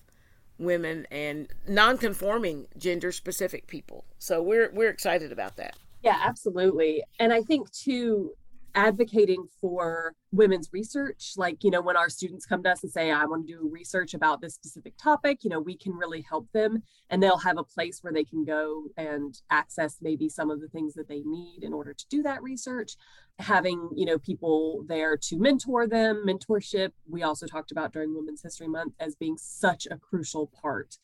women, 0.59 1.07
and 1.11 1.49
non-conforming 1.67 2.67
gender-specific 2.76 3.67
people. 3.67 4.05
So 4.19 4.43
we're 4.43 4.71
we're 4.75 4.91
excited 4.91 5.33
about 5.33 5.57
that. 5.57 5.75
Yeah, 6.02 6.19
absolutely. 6.23 7.02
And 7.19 7.33
I 7.33 7.41
think 7.41 7.71
too, 7.73 8.33
advocating 8.75 9.47
for 9.61 10.14
women's 10.31 10.71
research. 10.73 11.33
Like 11.37 11.64
you 11.64 11.71
know 11.71 11.81
when 11.81 11.97
our 11.97 12.09
students 12.09 12.47
come 12.47 12.62
to 12.62 12.71
us 12.71 12.83
and 12.83 12.93
say 12.93 13.11
i 13.11 13.25
want 13.25 13.47
to 13.47 13.52
do 13.52 13.69
research 13.71 14.14
about 14.14 14.41
this 14.41 14.55
specific 14.55 14.95
topic 14.97 15.38
you 15.43 15.50
know 15.50 15.61
we 15.61 15.76
can 15.76 15.93
really 15.93 16.23
help 16.23 16.50
them 16.52 16.83
and 17.11 17.23
they'll 17.23 17.38
have 17.38 17.59
a 17.59 17.64
place 17.64 17.99
where 18.02 18.12
they 18.12 18.25
can 18.25 18.45
go 18.45 18.85
and 18.97 19.41
access 19.50 19.99
maybe 20.00 20.29
some 20.29 20.50
of 20.50 20.61
the 20.61 20.69
things 20.69 20.95
that 20.95 21.09
they 21.09 21.21
need 21.21 21.62
in 21.62 21.73
order 21.73 21.93
to 21.93 22.05
do 22.09 22.23
that 22.23 22.43
research. 22.43 22.97
Having 23.38 23.91
you 23.95 24.05
know 24.07 24.19
people 24.19 24.85
there 24.88 25.17
to 25.17 25.38
mentor 25.38 25.87
them 25.87 26.25
mentorship. 26.26 26.93
We 27.09 27.23
also 27.23 27.47
talked 27.47 27.73
about 27.73 27.93
during 27.93 28.14
women's 28.14 28.43
history 28.43 28.69
month 28.69 28.95
as 29.00 29.14
being 29.14 29.37
such 29.38 29.87
a 29.91 29.97
crucial 29.97 30.50
part 30.61 30.99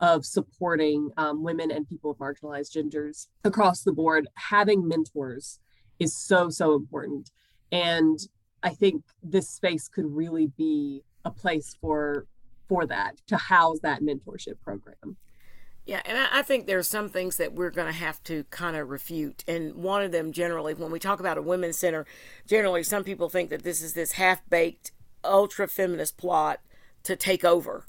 of 0.00 0.24
supporting 0.24 1.10
um, 1.16 1.42
women 1.44 1.70
and 1.70 1.88
people 1.88 2.10
of 2.10 2.18
marginalized 2.18 2.72
genders 2.72 3.28
across 3.44 3.82
the 3.82 3.92
board. 3.92 4.28
Having 4.34 4.88
mentors 4.88 5.60
is 6.02 6.14
so 6.14 6.48
so 6.50 6.74
important 6.74 7.30
and 7.70 8.28
i 8.62 8.70
think 8.70 9.02
this 9.22 9.48
space 9.48 9.88
could 9.88 10.06
really 10.06 10.46
be 10.46 11.02
a 11.24 11.30
place 11.30 11.76
for 11.80 12.26
for 12.68 12.86
that 12.86 13.16
to 13.26 13.36
house 13.36 13.78
that 13.80 14.02
mentorship 14.02 14.60
program 14.62 15.16
yeah, 15.84 16.00
and 16.04 16.16
I 16.16 16.42
think 16.42 16.66
there's 16.66 16.86
some 16.86 17.08
things 17.08 17.38
that 17.38 17.54
we're 17.54 17.70
going 17.70 17.88
to 17.88 17.98
have 17.98 18.22
to 18.24 18.44
kind 18.50 18.76
of 18.76 18.88
refute. 18.88 19.42
And 19.48 19.74
one 19.74 20.02
of 20.02 20.12
them, 20.12 20.30
generally, 20.30 20.74
when 20.74 20.92
we 20.92 21.00
talk 21.00 21.18
about 21.18 21.38
a 21.38 21.42
women's 21.42 21.76
center, 21.76 22.06
generally 22.46 22.84
some 22.84 23.02
people 23.02 23.28
think 23.28 23.50
that 23.50 23.64
this 23.64 23.82
is 23.82 23.94
this 23.94 24.12
half 24.12 24.48
baked, 24.48 24.92
ultra 25.24 25.66
feminist 25.66 26.16
plot 26.16 26.60
to 27.02 27.16
take 27.16 27.44
over. 27.44 27.86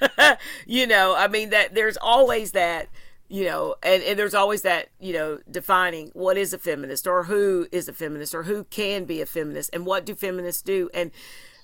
you 0.66 0.86
know, 0.86 1.14
I 1.14 1.28
mean, 1.28 1.50
that 1.50 1.74
there's 1.74 1.98
always 1.98 2.52
that 2.52 2.88
you 3.28 3.44
know 3.44 3.74
and, 3.82 4.02
and 4.02 4.18
there's 4.18 4.34
always 4.34 4.62
that 4.62 4.88
you 5.00 5.12
know 5.12 5.38
defining 5.50 6.10
what 6.12 6.36
is 6.36 6.52
a 6.52 6.58
feminist 6.58 7.06
or 7.06 7.24
who 7.24 7.66
is 7.72 7.88
a 7.88 7.92
feminist 7.92 8.34
or 8.34 8.44
who 8.44 8.64
can 8.64 9.04
be 9.04 9.20
a 9.20 9.26
feminist 9.26 9.70
and 9.72 9.86
what 9.86 10.04
do 10.04 10.14
feminists 10.14 10.62
do. 10.62 10.90
And 10.92 11.10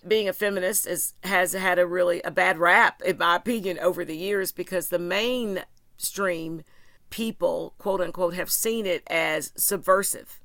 being 0.06 0.28
a 0.28 0.32
feminist 0.32 0.86
is, 0.86 1.14
has 1.24 1.52
had 1.52 1.78
a 1.78 1.86
really 1.86 2.22
a 2.22 2.30
bad 2.30 2.58
rap 2.58 3.02
in 3.02 3.18
my 3.18 3.36
opinion 3.36 3.78
over 3.78 4.04
the 4.04 4.16
years 4.16 4.52
because 4.52 4.88
the 4.88 4.98
mainstream 4.98 6.62
people 7.10 7.74
quote 7.78 8.00
unquote 8.00 8.34
have 8.34 8.50
seen 8.50 8.86
it 8.86 9.02
as 9.08 9.52
subversive. 9.56 10.40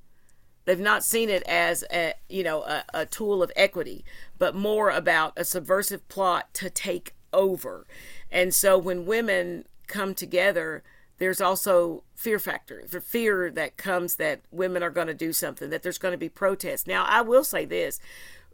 They've 0.66 0.80
not 0.80 1.04
seen 1.04 1.30
it 1.30 1.44
as 1.44 1.84
a 1.92 2.14
you 2.28 2.44
know 2.44 2.64
a, 2.64 2.84
a 2.94 3.06
tool 3.06 3.42
of 3.42 3.52
equity 3.56 4.04
but 4.38 4.56
more 4.56 4.90
about 4.90 5.34
a 5.38 5.46
subversive 5.46 6.08
plot 6.10 6.54
to 6.56 6.70
take 6.70 7.16
over. 7.32 7.86
And 8.32 8.54
so 8.54 8.78
when 8.78 9.06
women 9.06 9.66
come 9.88 10.14
together 10.14 10.84
there's 11.18 11.42
also 11.42 12.04
fear 12.16 12.40
factor 12.40 12.84
the 12.90 13.02
fear 13.02 13.50
that 13.52 13.78
comes 13.78 14.16
that 14.16 14.42
women 14.52 14.84
are 14.84 14.90
going 14.90 15.08
to 15.08 15.14
do 15.14 15.32
something 15.34 15.70
that 15.70 15.84
there's 15.84 15.98
going 15.98 16.12
to 16.12 16.18
be 16.18 16.30
protests. 16.30 16.88
Now 16.88 17.06
i 17.06 17.22
will 17.22 17.44
say 17.44 17.66
this 17.66 18.00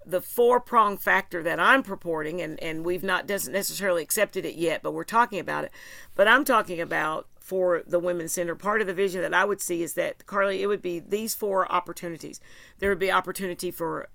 the 0.05 0.21
four 0.21 0.59
prong 0.59 0.97
factor 0.97 1.43
that 1.43 1.59
i'm 1.59 1.83
purporting 1.83 2.41
and, 2.41 2.61
and 2.61 2.83
we've 2.83 3.03
not 3.03 3.27
doesn't 3.27 3.53
necessarily 3.53 4.01
accepted 4.01 4.45
it 4.45 4.55
yet 4.55 4.81
but 4.81 4.93
we're 4.93 5.03
talking 5.03 5.39
about 5.39 5.63
it 5.63 5.71
but 6.15 6.27
i'm 6.27 6.43
talking 6.43 6.81
about 6.81 7.27
for 7.41 7.83
the 7.85 7.99
women's 7.99 8.31
center. 8.31 8.55
Part 8.55 8.79
of 8.79 8.87
the 8.87 8.93
vision 8.93 9.21
that 9.21 9.33
i 9.33 9.43
would 9.43 9.61
see 9.61 9.83
is 9.83 9.95
that 9.95 10.25
carleigh 10.25 10.61
it 10.61 10.67
would 10.67 10.81
be 10.81 10.99
these 10.99 11.35
four 11.35 11.69
opportunities. 11.71 12.39
There 12.79 12.89
would 12.89 12.99
be 12.99 13.11
opportunity 13.11 13.71
for 13.71 14.09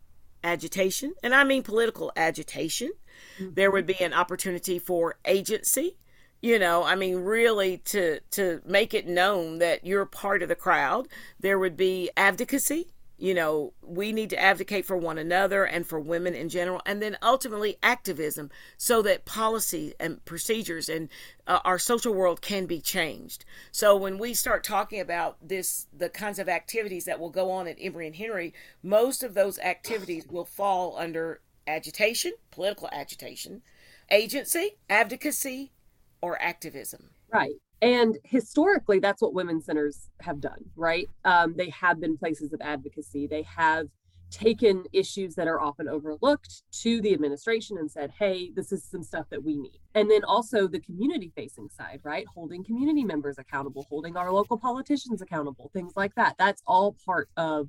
agitation 0.44 1.12
and 1.22 1.34
i 1.34 1.42
mean 1.44 1.62
political 1.62 2.12
agitation. 2.16 2.92
Mm-hmm. 3.38 3.54
there 3.54 3.70
would 3.70 3.86
be 3.86 3.98
an 4.00 4.12
opportunity 4.12 4.78
for 4.78 5.16
agency 5.24 5.96
you 6.40 6.58
know 6.58 6.84
i 6.84 6.94
mean 6.94 7.16
really 7.16 7.78
to 7.78 8.20
to 8.30 8.60
make 8.66 8.92
it 8.94 9.06
known 9.06 9.58
that 9.58 9.84
you're 9.86 10.04
part 10.04 10.42
of 10.42 10.48
the 10.48 10.54
crowd 10.54 11.08
there 11.38 11.58
would 11.58 11.76
be 11.76 12.10
advocacy. 12.16 12.88
You 13.18 13.32
know 13.32 13.72
we 13.82 14.12
need 14.12 14.28
to 14.30 14.38
advocate 14.38 14.84
for 14.84 14.96
one 14.96 15.16
another 15.16 15.64
and 15.64 15.86
for 15.86 15.98
women 15.98 16.34
in 16.34 16.50
general 16.50 16.82
and 16.84 17.00
then 17.00 17.16
ultimately 17.22 17.78
activism 17.82 18.50
so 18.76 19.00
that 19.02 19.24
policy 19.24 19.94
and 19.98 20.22
procedures 20.26 20.90
and 20.90 21.08
uh, 21.46 21.60
our 21.64 21.78
social 21.78 22.12
world 22.12 22.42
can 22.42 22.66
be 22.66 22.80
changed. 22.80 23.46
So 23.72 23.96
when 23.96 24.18
we 24.18 24.34
start 24.34 24.64
talking 24.64 25.00
about 25.00 25.38
this 25.40 25.86
the 25.96 26.10
kinds 26.10 26.38
of 26.38 26.48
activities 26.48 27.06
that 27.06 27.18
will 27.18 27.30
go 27.30 27.50
on 27.50 27.66
at 27.66 27.78
emory 27.80 28.06
and 28.06 28.16
henry 28.16 28.52
most 28.82 29.22
of 29.22 29.32
those 29.32 29.58
activities 29.60 30.26
will 30.28 30.44
fall 30.44 30.96
under 30.98 31.40
agitation 31.66 32.32
political 32.50 32.88
agitation 32.92 33.62
agency 34.10 34.76
advocacy 34.90 35.72
or 36.20 36.40
activism. 36.40 37.10
Right. 37.32 37.54
And 37.82 38.16
historically, 38.24 39.00
that's 39.00 39.20
what 39.20 39.34
women's 39.34 39.66
centers 39.66 40.08
have 40.20 40.40
done, 40.40 40.64
right? 40.76 41.08
Um, 41.24 41.54
they 41.56 41.68
have 41.70 42.00
been 42.00 42.16
places 42.16 42.52
of 42.52 42.60
advocacy. 42.62 43.26
They 43.26 43.42
have 43.42 43.88
taken 44.30 44.84
issues 44.92 45.34
that 45.36 45.46
are 45.46 45.60
often 45.60 45.88
overlooked 45.88 46.62
to 46.72 47.00
the 47.00 47.12
administration 47.12 47.78
and 47.78 47.90
said, 47.90 48.10
hey, 48.18 48.50
this 48.54 48.72
is 48.72 48.82
some 48.82 49.02
stuff 49.02 49.26
that 49.30 49.44
we 49.44 49.56
need. 49.56 49.78
And 49.94 50.10
then 50.10 50.24
also 50.24 50.66
the 50.66 50.80
community 50.80 51.32
facing 51.36 51.68
side, 51.68 52.00
right? 52.02 52.26
Holding 52.34 52.64
community 52.64 53.04
members 53.04 53.38
accountable, 53.38 53.86
holding 53.88 54.16
our 54.16 54.32
local 54.32 54.58
politicians 54.58 55.22
accountable, 55.22 55.70
things 55.72 55.92
like 55.96 56.14
that. 56.16 56.34
That's 56.38 56.62
all 56.66 56.96
part 57.04 57.28
of 57.36 57.68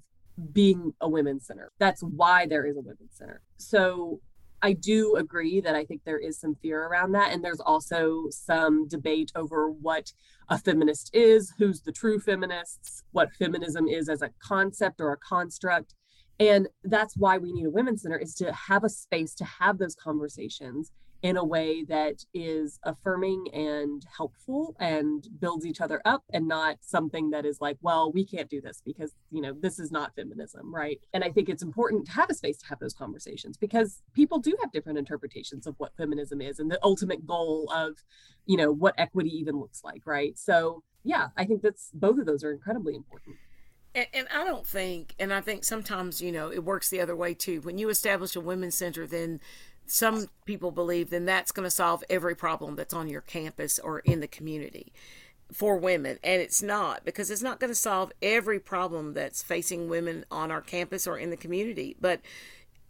being 0.52 0.94
a 1.02 1.10
women's 1.10 1.46
center. 1.46 1.72
That's 1.80 2.02
why 2.02 2.48
there 2.48 2.66
is 2.66 2.78
a 2.78 2.82
women's 2.82 3.16
center. 3.16 3.42
So 3.58 4.20
I 4.62 4.74
do 4.74 5.16
agree 5.16 5.62
that 5.62 5.76
I 5.76 5.86
think 5.86 6.02
there 6.04 6.18
is 6.18 6.40
some 6.40 6.56
fear 6.56 6.86
around 6.86 7.12
that. 7.12 7.32
And 7.32 7.44
there's 7.44 7.60
also 7.60 8.26
some 8.30 8.88
debate 8.88 9.32
over 9.36 9.70
what 9.70 10.12
a 10.50 10.58
feminist 10.58 11.12
is, 11.14 11.54
who's 11.58 11.82
the 11.82 11.92
true 11.92 12.20
feminists, 12.20 13.04
what 13.12 13.34
feminism 13.34 13.88
is 13.88 14.10
as 14.10 14.22
a 14.22 14.32
concept 14.40 15.00
or 15.00 15.12
a 15.14 15.18
construct. 15.18 15.94
And 16.40 16.68
that's 16.84 17.18
why 17.18 17.38
we 17.38 17.52
need 17.52 17.66
a 17.66 17.72
women's 17.72 18.04
center 18.04 18.18
is 18.18 18.34
to 18.36 18.52
have 18.54 18.84
a 18.84 18.90
space 18.90 19.34
to 19.36 19.46
have 19.46 19.78
those 19.78 19.96
conversations 19.96 20.92
in 21.22 21.38
a 21.38 21.44
way 21.44 21.84
that 21.84 22.26
is 22.34 22.80
affirming 22.84 23.48
and 23.54 24.06
helpful 24.16 24.76
and 24.80 25.28
builds 25.40 25.66
each 25.66 25.82
other 25.82 26.02
up 26.06 26.24
and 26.32 26.48
not 26.48 26.78
something 26.82 27.32
that 27.32 27.46
is 27.46 27.60
like 27.60 27.78
well 27.82 28.12
we 28.12 28.26
can't 28.26 28.50
do 28.50 28.62
this 28.62 28.82
because 28.86 29.14
you 29.32 29.42
know 29.42 29.54
this 29.60 29.80
is 29.80 29.92
not 29.92 30.16
feminism 30.16 30.74
right? 30.74 31.00
And 31.14 31.24
i 31.24 31.30
think 31.30 31.50
it's 31.50 31.64
important 31.64 32.06
to 32.06 32.12
have 32.12 32.30
a 32.30 32.34
space 32.34 32.58
to 32.60 32.68
have 32.68 32.80
those 32.80 32.94
conversations 32.94 33.58
because 33.58 34.02
people 34.14 34.40
do 34.40 34.56
have 34.62 34.72
different 34.72 35.00
interpretations 35.00 35.66
of 35.68 35.76
what 35.78 35.96
feminism 35.98 36.42
is 36.42 36.60
and 36.60 36.70
the 36.70 36.80
ultimate 36.84 37.26
goal 37.26 37.72
of 37.74 38.04
you 38.46 38.58
know 38.58 38.72
what 38.72 38.96
equity 38.98 39.30
even 39.30 39.60
looks 39.60 39.84
like 39.84 40.02
right? 40.06 40.38
So 40.38 40.84
yeah 41.04 41.28
i 41.38 41.46
think 41.46 41.62
that's 41.62 41.92
both 41.94 42.18
of 42.20 42.26
those 42.26 42.44
are 42.44 42.52
incredibly 42.52 42.96
important. 42.96 43.36
And, 43.96 44.08
and, 44.14 44.28
I 44.32 44.44
don't 44.44 44.68
think, 44.68 45.16
and 45.18 45.34
I 45.34 45.42
think 45.42 45.64
sometimes, 45.64 46.22
you 46.22 46.32
know, 46.32 46.52
it 46.52 46.64
works 46.64 46.90
the 46.90 47.02
other 47.02 47.16
way 47.16 47.34
too. 47.34 47.62
When 47.62 47.80
you 47.80 47.90
establish 47.90 48.36
a 48.36 48.42
women's 48.42 48.76
center, 48.76 49.08
then 49.08 49.40
some 49.88 50.28
people 50.46 50.72
believe 50.72 51.10
then 51.10 51.26
that's 51.26 51.52
going 51.52 51.66
to 51.66 51.72
solve 51.72 52.04
every 52.10 52.36
problem 52.36 52.76
that's 52.76 52.94
on 52.94 53.08
your 53.08 53.22
campus 53.22 53.80
or 53.80 54.00
in 54.00 54.20
the 54.20 54.28
community 54.28 54.92
for 55.52 55.78
women. 55.78 56.20
And 56.24 56.42
it's 56.42 56.62
not 56.62 57.06
because 57.06 57.32
it's 57.32 57.42
not 57.42 57.60
going 57.60 57.72
to 57.72 57.76
solve 57.76 58.12
every 58.22 58.60
problem 58.60 59.14
that's 59.14 59.42
facing 59.42 59.88
women 59.88 60.26
on 60.30 60.52
our 60.52 60.62
campus 60.62 61.08
or 61.08 61.18
in 61.18 61.30
the 61.30 61.38
community. 61.38 61.96
But 62.00 62.22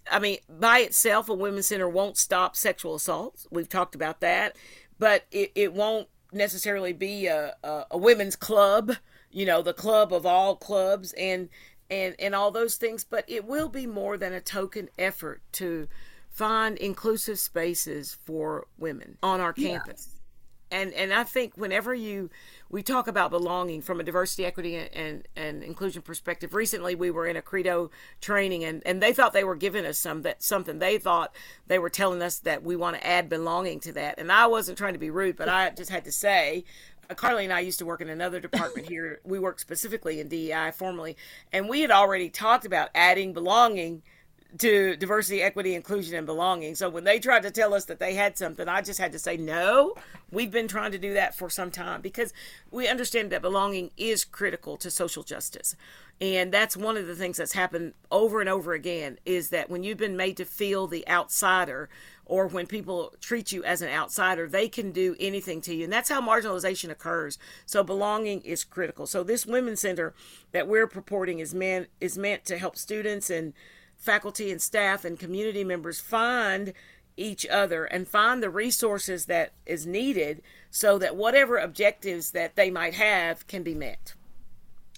i 0.10 0.20
mean 0.20 0.38
by 0.48 0.80
itself 0.80 1.28
a 1.28 1.34
women's 1.34 1.68
center 1.68 1.90
won't 1.90 2.18
stop 2.18 2.56
sexual 2.56 2.96
assaults. 2.96 3.48
We've 3.52 3.70
talked 3.70 3.96
about 3.96 4.22
that. 4.22 4.56
But 5.00 5.26
it, 5.32 5.52
it 5.54 5.74
won't 5.74 6.08
necessarily 6.34 6.94
be 6.94 7.28
a, 7.28 7.56
a, 7.64 7.86
a 7.92 7.98
women's 7.98 8.36
club 8.36 8.94
you 9.32 9.46
know 9.46 9.62
the 9.62 9.74
club 9.74 10.14
of 10.14 10.26
all 10.26 10.56
clubs 10.56 11.14
and 11.14 11.50
and 11.90 12.16
and 12.20 12.36
all 12.36 12.52
those 12.52 12.76
things. 12.76 13.04
But 13.04 13.26
it 13.28 13.46
will 13.46 13.70
be 13.70 13.88
more 13.88 14.18
than 14.18 14.34
a 14.34 14.42
token 14.42 14.90
effort 14.98 15.42
to 15.54 15.88
find 16.38 16.78
inclusive 16.78 17.40
spaces 17.40 18.16
for 18.26 18.68
women 18.78 19.18
on 19.24 19.42
our 19.42 19.52
campus 19.52 20.10
yeah. 20.72 20.82
and 20.82 20.94
and 20.94 21.12
i 21.12 21.24
think 21.24 21.58
whenever 21.58 21.96
you 21.96 22.30
we 22.70 22.84
talk 22.84 23.08
about 23.08 23.32
belonging 23.32 23.82
from 23.82 24.00
a 24.00 24.04
diversity 24.04 24.46
equity 24.46 24.76
and 24.76 25.28
and 25.36 25.64
inclusion 25.64 26.00
perspective 26.00 26.54
recently 26.54 26.94
we 26.94 27.10
were 27.10 27.26
in 27.26 27.36
a 27.36 27.42
credo 27.42 27.90
training 28.22 28.64
and 28.64 28.84
and 28.86 29.02
they 29.02 29.14
thought 29.14 29.34
they 29.34 29.44
were 29.44 29.56
giving 29.56 29.84
us 29.84 29.98
some 29.98 30.22
that 30.22 30.44
something 30.44 30.78
they 30.78 31.00
thought 31.00 31.36
they 31.66 31.80
were 31.80 31.90
telling 31.90 32.22
us 32.22 32.38
that 32.38 32.62
we 32.62 32.76
want 32.76 32.96
to 32.96 33.06
add 33.06 33.28
belonging 33.28 33.80
to 33.80 33.92
that 33.92 34.20
and 34.20 34.32
i 34.32 34.46
wasn't 34.46 34.78
trying 34.78 34.94
to 34.94 35.00
be 35.00 35.10
rude 35.10 35.36
but 35.36 35.50
i 35.50 35.72
just 35.72 35.90
had 35.90 36.06
to 36.06 36.12
say 36.12 36.64
uh, 37.10 37.14
Carleigh 37.14 37.46
and 37.46 37.54
I 37.54 37.62
used 37.62 37.80
to 37.80 37.86
work 37.86 38.02
in 38.02 38.10
another 38.10 38.42
department 38.42 38.90
here. 38.90 39.22
We 39.24 39.40
worked 39.40 39.62
specifically 39.62 40.20
in 40.20 40.28
DEI 40.28 40.72
formerly, 40.76 41.16
and 41.54 41.70
we 41.70 41.80
had 41.80 41.90
already 41.90 42.30
talked 42.30 42.66
about 42.66 42.90
adding 42.94 43.32
belonging 43.32 44.04
to 44.60 44.96
diversity, 44.96 45.42
equity, 45.42 45.76
inclusion, 45.76 46.16
and 46.16 46.26
belonging. 46.26 46.76
So 46.76 46.90
when 46.90 47.04
they 47.04 47.20
tried 47.20 47.44
to 47.44 47.52
tell 47.52 47.74
us 47.74 47.86
that 47.86 48.00
they 48.00 48.14
had 48.14 48.38
something, 48.38 48.68
I 48.68 48.82
just 48.82 49.00
had 49.00 49.12
to 49.12 49.20
say, 49.20 49.38
no, 49.38 49.94
we've 50.32 50.52
been 50.52 50.68
trying 50.68 50.92
to 50.92 50.98
do 50.98 51.14
that 51.14 51.36
for 51.36 51.50
some 51.50 51.72
time 51.72 52.02
because 52.02 52.34
we 52.72 52.88
understand 52.88 53.32
that 53.32 53.42
belonging 53.42 53.92
is 53.98 54.24
critical 54.24 54.78
to 54.78 54.90
social 54.90 55.24
justice. 55.24 55.76
And 56.20 56.52
that's 56.52 56.76
one 56.76 56.98
of 56.98 57.06
the 57.06 57.16
things 57.16 57.38
that's 57.38 57.54
happened 57.54 57.94
over 58.10 58.40
and 58.40 58.50
over 58.50 58.74
again 58.74 59.20
is 59.26 59.50
that 59.50 59.70
when 59.70 59.84
you've 59.84 60.00
been 60.00 60.18
made 60.18 60.38
to 60.38 60.46
feel 60.46 60.88
the 60.88 61.08
outsider, 61.08 61.90
or 62.26 62.48
when 62.48 62.68
people 62.68 63.14
treat 63.22 63.52
you 63.52 63.64
as 63.64 63.82
an 63.82 63.90
outsider, 63.90 64.48
they 64.48 64.68
can 64.68 64.92
do 64.92 65.16
anything 65.20 65.62
to 65.62 65.74
you. 65.74 65.86
And 65.86 65.94
that's 65.94 66.10
how 66.10 66.22
marginalization 66.22 66.90
occurs. 66.90 67.38
So 67.66 67.84
belonging 67.84 68.42
is 68.42 68.64
critical. 68.64 69.08
So 69.08 69.24
this 69.24 69.46
women's 69.46 69.80
center 69.80 70.14
that 70.52 70.68
we're 70.68 70.88
purporting 70.88 71.40
is 71.40 71.54
meant 71.54 71.88
is 72.02 72.18
meant 72.18 72.46
to 72.46 72.58
help 72.58 72.76
students 72.76 73.30
and 73.30 73.54
faculty 73.98 74.52
and 74.52 74.62
staff 74.62 75.04
and 75.04 75.20
community 75.20 75.64
members 75.64 76.00
find 76.00 76.74
each 77.18 77.46
other 77.48 77.86
and 77.86 78.08
find 78.08 78.42
the 78.42 78.50
resources 78.50 79.26
that 79.26 79.52
is 79.66 79.88
needed 79.88 80.42
so 80.70 80.98
that 81.00 81.16
whatever 81.16 81.58
objectives 81.58 82.32
that 82.32 82.56
they 82.56 82.70
might 82.70 82.94
have 82.94 83.48
can 83.48 83.64
be 83.64 83.74
met. 83.74 84.14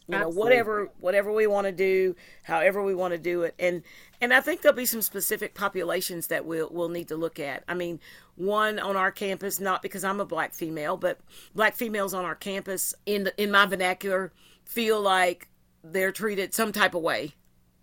You 0.08 0.14
know 0.14 0.28
Absolutely. 0.28 0.42
whatever 0.42 0.92
whatever 1.00 1.32
we 1.32 1.46
want 1.46 1.68
to 1.68 1.72
do 1.72 2.16
however 2.42 2.84
we 2.84 2.96
want 2.96 3.14
to 3.14 3.20
do 3.20 3.44
it. 3.44 3.54
And 3.60 3.84
and 4.20 4.34
i 4.34 4.42
think 4.42 4.62
there'll 4.62 4.76
be 4.76 4.88
some 4.88 5.04
specific 5.04 5.54
populations 5.54 6.28
that 6.28 6.46
we'll 6.46 6.68
we'll 6.72 6.90
need 6.90 7.08
to 7.10 7.16
look 7.16 7.40
at. 7.40 7.64
I 7.68 7.76
mean 7.76 8.00
one 8.36 8.80
on 8.80 8.96
our 8.96 9.12
campus 9.12 9.60
not 9.60 9.82
because 9.82 10.04
i'm 10.04 10.22
a 10.22 10.26
black 10.26 10.54
female 10.54 10.96
but 10.96 11.20
black 11.54 11.76
females 11.76 12.14
on 12.14 12.24
our 12.24 12.36
campus 12.36 12.96
in 13.06 13.26
the, 13.26 13.42
in 13.42 13.52
my 13.52 13.66
vernacular 13.66 14.32
feel 14.64 15.02
like 15.02 15.50
they're 15.84 16.12
treated 16.14 16.54
some 16.54 16.72
type 16.72 16.96
of 16.96 17.02
way 17.02 17.34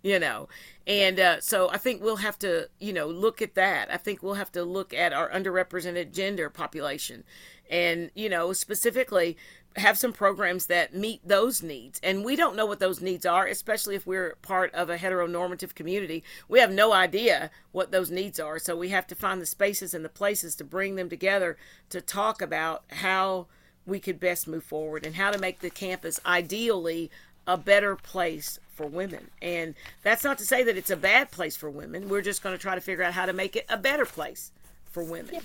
you 0.01 0.19
know? 0.19 0.47
And 0.85 1.19
uh, 1.19 1.41
so 1.41 1.69
i 1.69 1.77
think 1.77 2.01
we'll 2.01 2.17
have 2.17 2.39
to 2.39 2.69
you 2.79 2.93
know 2.93 3.07
look 3.07 3.41
at 3.41 3.55
that. 3.55 3.93
I 3.93 3.97
think 3.97 4.23
we'll 4.23 4.35
have 4.35 4.51
to 4.53 4.63
look 4.63 4.93
at 4.93 5.13
our 5.13 5.29
underrepresented 5.29 6.13
gender 6.13 6.49
population 6.49 7.23
and 7.69 8.11
you 8.15 8.29
know 8.29 8.53
specifically 8.53 9.37
have 9.75 9.97
some 9.97 10.13
programs 10.13 10.65
that 10.67 10.95
meet 10.95 11.27
those 11.27 11.61
needs. 11.61 11.99
And 12.01 12.25
we 12.25 12.35
don't 12.35 12.55
know 12.55 12.65
what 12.65 12.79
those 12.79 13.01
needs 13.01 13.25
are 13.25 13.45
especially 13.45 13.95
if 13.95 14.07
we're 14.07 14.35
part 14.41 14.73
of 14.73 14.89
a 14.89 14.97
heteronormative 14.97 15.75
community. 15.75 16.23
We 16.47 16.59
have 16.59 16.71
no 16.71 16.93
idea 16.93 17.51
what 17.71 17.91
those 17.91 18.09
needs 18.09 18.39
are. 18.39 18.57
So 18.59 18.75
we 18.75 18.89
have 18.89 19.07
to 19.07 19.15
find 19.15 19.41
the 19.41 19.45
spaces 19.45 19.93
and 19.93 20.03
the 20.03 20.09
places 20.09 20.55
to 20.55 20.63
bring 20.63 20.95
them 20.95 21.09
together 21.09 21.57
to 21.89 22.01
talk 22.01 22.41
about 22.41 22.83
how 22.87 23.47
we 23.85 23.99
could 23.99 24.19
best 24.19 24.47
move 24.47 24.63
forward 24.63 25.05
and 25.05 25.15
how 25.15 25.31
to 25.31 25.39
make 25.39 25.61
the 25.61 25.69
campus 25.69 26.19
ideally 26.25 27.09
a 27.47 27.57
better 27.57 27.95
place 27.95 28.59
for 28.73 28.85
women. 28.85 29.31
And 29.41 29.73
that's 30.03 30.23
not 30.23 30.37
to 30.37 30.45
say 30.45 30.63
that 30.63 30.77
it's 30.77 30.91
a 30.91 30.97
bad 30.97 31.31
place 31.31 31.55
for 31.55 31.69
women. 31.69 32.09
We're 32.09 32.21
just 32.21 32.43
going 32.43 32.55
to 32.55 32.61
try 32.61 32.75
to 32.75 32.81
figure 32.81 33.03
out 33.03 33.13
how 33.13 33.25
to 33.25 33.33
make 33.33 33.55
it 33.55 33.65
a 33.69 33.77
better 33.77 34.05
place 34.05 34.51
for 34.85 35.03
women. 35.03 35.33
Yeah, 35.33 35.39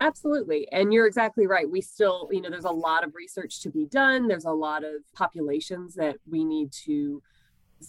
absolutely. 0.00 0.68
And 0.70 0.92
you're 0.92 1.06
exactly 1.06 1.46
right. 1.46 1.68
We 1.68 1.80
still, 1.80 2.28
you 2.30 2.40
know, 2.40 2.50
there's 2.50 2.64
a 2.64 2.70
lot 2.70 3.02
of 3.02 3.14
research 3.14 3.60
to 3.62 3.70
be 3.70 3.86
done. 3.86 4.28
There's 4.28 4.44
a 4.44 4.52
lot 4.52 4.84
of 4.84 4.92
populations 5.14 5.94
that 5.94 6.16
we 6.30 6.44
need 6.44 6.70
to 6.84 7.22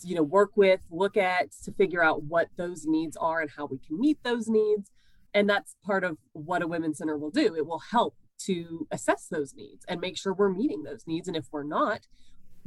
you 0.03 0.15
know 0.15 0.23
work 0.23 0.51
with 0.55 0.81
look 0.91 1.15
at 1.15 1.51
to 1.63 1.71
figure 1.71 2.03
out 2.03 2.23
what 2.23 2.49
those 2.57 2.85
needs 2.85 3.15
are 3.15 3.39
and 3.41 3.49
how 3.49 3.65
we 3.65 3.77
can 3.77 3.97
meet 3.97 4.21
those 4.23 4.47
needs 4.47 4.91
and 5.33 5.49
that's 5.49 5.75
part 5.85 6.03
of 6.03 6.17
what 6.33 6.61
a 6.61 6.67
women's 6.67 6.97
center 6.97 7.17
will 7.17 7.31
do 7.31 7.55
it 7.55 7.65
will 7.65 7.81
help 7.91 8.15
to 8.37 8.85
assess 8.91 9.27
those 9.31 9.53
needs 9.55 9.85
and 9.87 10.01
make 10.01 10.17
sure 10.17 10.33
we're 10.33 10.49
meeting 10.49 10.83
those 10.83 11.07
needs 11.07 11.27
and 11.27 11.37
if 11.37 11.45
we're 11.51 11.63
not 11.63 12.01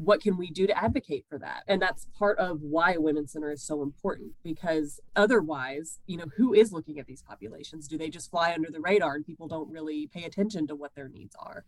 what 0.03 0.23
can 0.23 0.39
we 0.39 0.51
do 0.51 0.67
to 0.67 0.83
advocate 0.83 1.27
for 1.29 1.39
that? 1.39 1.63
And 1.69 1.81
that's 1.81 2.07
part 2.19 2.39
of 2.39 2.63
why 2.63 2.95
a 2.95 3.01
women's 3.01 3.33
center 3.33 3.51
is 3.51 3.63
so 3.63 3.83
important 3.83 4.33
because 4.43 4.99
otherwise 5.15 5.99
you 6.07 6.17
know 6.17 6.27
who 6.37 6.55
is 6.55 6.73
looking 6.73 6.99
at 6.99 7.07
these 7.07 7.23
populations? 7.23 7.87
Do 7.87 7.99
they 7.99 8.09
just 8.09 8.31
fly 8.31 8.55
under 8.55 8.71
the 8.71 8.81
radar 8.81 9.15
and 9.15 9.27
people 9.27 9.47
don't 9.47 9.71
really 9.71 10.07
pay 10.07 10.25
attention 10.25 10.67
to 10.69 10.75
what 10.75 10.95
their 10.95 11.09
needs 11.09 11.37
are? 11.39 11.65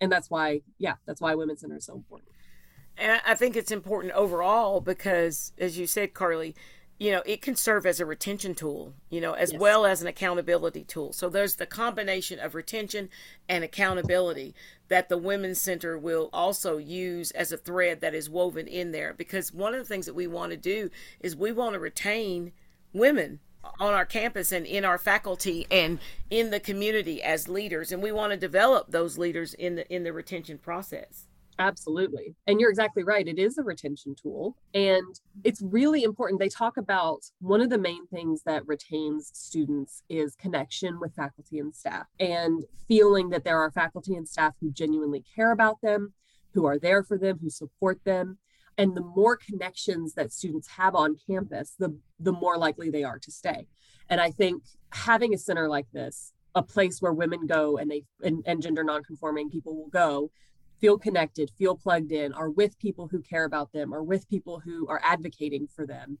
And 0.00 0.10
that's 0.10 0.28
why 0.28 0.62
yeah 0.78 0.94
that's 1.06 1.20
why 1.20 1.34
women's 1.36 1.60
center 1.60 1.76
is 1.76 1.86
so 1.86 1.94
important. 1.94 2.30
And 2.98 3.20
i 3.24 3.34
think 3.34 3.56
it's 3.56 3.70
important 3.70 4.14
overall 4.14 4.80
because 4.80 5.52
as 5.58 5.78
you 5.78 5.86
said 5.86 6.14
carleigh 6.14 6.54
you 6.98 7.12
know 7.12 7.22
it 7.26 7.42
can 7.42 7.54
serve 7.54 7.84
as 7.86 8.00
a 8.00 8.06
retention 8.06 8.54
tool 8.54 8.94
you 9.10 9.20
know 9.20 9.34
as 9.34 9.52
yes. 9.52 9.60
well 9.60 9.84
as 9.86 10.00
an 10.02 10.08
accountability 10.08 10.82
tool. 10.82 11.12
So 11.12 11.28
there's 11.28 11.56
the 11.56 11.66
combination 11.66 12.40
of 12.40 12.54
retention 12.54 13.10
and 13.48 13.62
accountability 13.62 14.54
that 14.88 15.08
the 15.08 15.18
women's 15.18 15.60
center 15.60 15.98
will 15.98 16.30
also 16.32 16.76
use 16.78 17.30
as 17.32 17.52
a 17.52 17.56
thread 17.56 18.00
that 18.00 18.14
is 18.14 18.30
woven 18.30 18.66
in 18.66 18.92
there. 18.92 19.12
Because 19.12 19.52
one 19.52 19.74
of 19.74 19.80
the 19.80 19.84
things 19.84 20.06
that 20.06 20.14
we 20.14 20.26
want 20.26 20.52
to 20.52 20.56
do 20.56 20.90
is 21.20 21.36
we 21.36 21.52
want 21.52 21.74
to 21.74 21.80
retain 21.80 22.52
women 22.92 23.40
on 23.80 23.94
our 23.94 24.06
campus 24.06 24.52
and 24.52 24.64
in 24.64 24.84
our 24.84 24.98
faculty 24.98 25.66
and 25.70 25.98
in 26.30 26.50
the 26.50 26.60
community 26.60 27.22
as 27.22 27.48
leaders. 27.48 27.90
And 27.90 28.02
we 28.02 28.12
want 28.12 28.32
to 28.32 28.36
develop 28.36 28.90
those 28.90 29.18
leaders 29.18 29.54
in 29.54 29.74
the 29.76 29.92
in 29.92 30.04
the 30.04 30.12
retention 30.12 30.58
process 30.58 31.25
Absolutely. 31.58 32.34
And 32.46 32.60
you're 32.60 32.70
exactly 32.70 33.02
right. 33.02 33.26
It 33.26 33.38
is 33.38 33.56
a 33.56 33.62
retention 33.62 34.14
tool. 34.14 34.56
And 34.74 35.18
it's 35.42 35.62
really 35.62 36.02
important. 36.02 36.38
They 36.38 36.48
talk 36.48 36.76
about 36.76 37.20
one 37.40 37.60
of 37.60 37.70
the 37.70 37.78
main 37.78 38.06
things 38.08 38.42
that 38.44 38.66
retains 38.66 39.30
students 39.32 40.02
is 40.08 40.34
connection 40.36 41.00
with 41.00 41.14
faculty 41.14 41.58
and 41.58 41.74
staff 41.74 42.06
and 42.20 42.64
feeling 42.86 43.30
that 43.30 43.44
there 43.44 43.58
are 43.58 43.70
faculty 43.70 44.14
and 44.14 44.28
staff 44.28 44.54
who 44.60 44.70
genuinely 44.70 45.24
care 45.34 45.52
about 45.52 45.80
them, 45.82 46.12
who 46.52 46.66
are 46.66 46.78
there 46.78 47.02
for 47.02 47.16
them, 47.16 47.38
who 47.40 47.50
support 47.50 48.04
them. 48.04 48.38
And 48.78 48.94
the 48.94 49.02
more 49.02 49.36
connections 49.38 50.12
that 50.14 50.34
students 50.34 50.68
have 50.68 50.94
on 50.94 51.16
campus, 51.26 51.74
the, 51.78 51.96
the 52.20 52.32
more 52.32 52.58
likely 52.58 52.90
they 52.90 53.04
are 53.04 53.18
to 53.18 53.30
stay. 53.30 53.66
And 54.10 54.20
I 54.20 54.30
think 54.30 54.62
having 54.90 55.32
a 55.32 55.38
center 55.38 55.68
like 55.68 55.86
this, 55.92 56.34
a 56.54 56.62
place 56.62 57.00
where 57.00 57.12
women 57.12 57.46
go 57.46 57.76
and 57.76 57.90
they 57.90 58.04
and, 58.22 58.42
and 58.46 58.62
gender 58.62 58.82
nonconforming 58.82 59.50
people 59.50 59.76
will 59.76 59.88
go 59.88 60.30
feel 60.80 60.98
connected, 60.98 61.50
feel 61.58 61.74
plugged 61.76 62.12
in, 62.12 62.32
are 62.32 62.50
with 62.50 62.78
people 62.78 63.08
who 63.08 63.20
care 63.20 63.44
about 63.44 63.72
them, 63.72 63.92
or 63.94 64.02
with 64.02 64.28
people 64.28 64.60
who 64.60 64.86
are 64.88 65.00
advocating 65.02 65.66
for 65.66 65.86
them, 65.86 66.18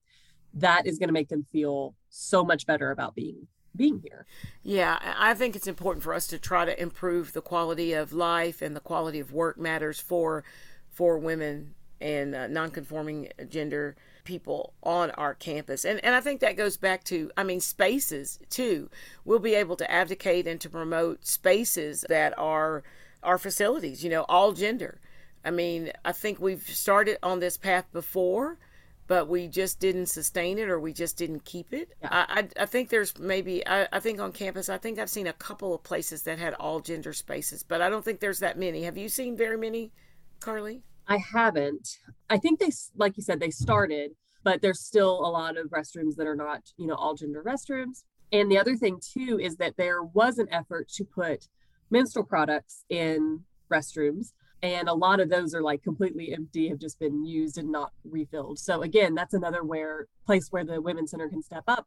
that 0.54 0.86
is 0.86 0.98
going 0.98 1.08
to 1.08 1.12
make 1.12 1.28
them 1.28 1.44
feel 1.44 1.94
so 2.08 2.44
much 2.44 2.66
better 2.66 2.90
about 2.90 3.14
being 3.14 3.46
being 3.76 4.00
here. 4.02 4.24
Yeah, 4.62 4.98
I 5.18 5.34
think 5.34 5.54
it's 5.54 5.66
important 5.66 6.02
for 6.02 6.14
us 6.14 6.26
to 6.28 6.38
try 6.38 6.64
to 6.64 6.80
improve 6.80 7.34
the 7.34 7.42
quality 7.42 7.92
of 7.92 8.12
life 8.12 8.62
and 8.62 8.74
the 8.74 8.80
quality 8.80 9.20
of 9.20 9.32
work 9.32 9.58
matters 9.58 10.00
for 10.00 10.44
for 10.90 11.18
women 11.18 11.74
and 12.00 12.34
uh, 12.34 12.46
nonconforming 12.46 13.28
gender 13.48 13.96
people 14.24 14.72
on 14.82 15.10
our 15.12 15.34
campus. 15.34 15.84
And 15.84 16.02
and 16.04 16.14
I 16.14 16.20
think 16.20 16.40
that 16.40 16.56
goes 16.56 16.76
back 16.76 17.04
to 17.04 17.30
I 17.36 17.44
mean 17.44 17.60
spaces 17.60 18.38
too. 18.48 18.90
We'll 19.24 19.38
be 19.38 19.54
able 19.54 19.76
to 19.76 19.90
advocate 19.90 20.46
and 20.46 20.60
to 20.62 20.70
promote 20.70 21.26
spaces 21.26 22.04
that 22.08 22.36
are 22.38 22.82
our 23.26 23.38
facilities, 23.38 24.02
you 24.02 24.08
know, 24.10 24.24
all 24.28 24.52
gender. 24.52 25.00
I 25.44 25.50
mean, 25.50 25.92
I 26.04 26.12
think 26.12 26.40
we've 26.40 26.66
started 26.66 27.18
on 27.22 27.40
this 27.40 27.56
path 27.58 27.86
before, 27.92 28.58
but 29.06 29.28
we 29.28 29.46
just 29.48 29.78
didn't 29.78 30.06
sustain 30.06 30.58
it 30.58 30.68
or 30.68 30.80
we 30.80 30.92
just 30.92 31.16
didn't 31.16 31.44
keep 31.44 31.72
it. 31.72 31.90
Yeah. 32.02 32.08
I, 32.10 32.40
I, 32.40 32.62
I, 32.62 32.66
think 32.66 32.88
there's 32.88 33.16
maybe, 33.18 33.66
I, 33.66 33.86
I 33.92 34.00
think 34.00 34.20
on 34.20 34.32
campus, 34.32 34.68
I 34.68 34.78
think 34.78 34.98
I've 34.98 35.10
seen 35.10 35.26
a 35.26 35.32
couple 35.32 35.74
of 35.74 35.82
places 35.82 36.22
that 36.22 36.38
had 36.38 36.54
all 36.54 36.80
gender 36.80 37.12
spaces, 37.12 37.62
but 37.62 37.82
I 37.82 37.88
don't 37.88 38.04
think 38.04 38.20
there's 38.20 38.40
that 38.40 38.58
many. 38.58 38.82
Have 38.84 38.96
you 38.96 39.08
seen 39.08 39.36
very 39.36 39.58
many, 39.58 39.92
Carleigh? 40.40 40.80
I 41.06 41.18
haven't. 41.18 41.98
I 42.28 42.38
think 42.38 42.58
they, 42.58 42.70
like 42.96 43.16
you 43.16 43.22
said, 43.22 43.38
they 43.38 43.50
started, 43.50 44.12
but 44.42 44.62
there's 44.62 44.80
still 44.80 45.24
a 45.24 45.30
lot 45.30 45.56
of 45.56 45.68
restrooms 45.68 46.16
that 46.16 46.26
are 46.26 46.34
not, 46.34 46.62
you 46.76 46.86
know, 46.86 46.94
all 46.94 47.14
gender 47.14 47.42
restrooms. 47.44 48.02
And 48.32 48.50
the 48.50 48.58
other 48.58 48.76
thing 48.76 48.98
too 49.00 49.38
is 49.40 49.56
that 49.56 49.76
there 49.76 50.02
was 50.02 50.38
an 50.38 50.48
effort 50.50 50.88
to 50.94 51.04
put 51.04 51.46
menstrual 51.90 52.24
products 52.24 52.84
in 52.88 53.40
restrooms. 53.72 54.32
And 54.62 54.88
a 54.88 54.94
lot 54.94 55.20
of 55.20 55.28
those 55.28 55.54
are 55.54 55.62
like 55.62 55.82
completely 55.82 56.32
empty 56.32 56.68
have 56.68 56.78
just 56.78 56.98
been 56.98 57.24
used 57.24 57.58
and 57.58 57.70
not 57.70 57.92
refilled. 58.04 58.58
So 58.58 58.82
again 58.82 59.14
that's 59.14 59.34
another 59.34 59.62
where 59.62 60.06
place 60.24 60.48
where 60.50 60.64
the 60.64 60.80
women's 60.80 61.10
center 61.10 61.28
can 61.28 61.42
step 61.42 61.64
up 61.68 61.86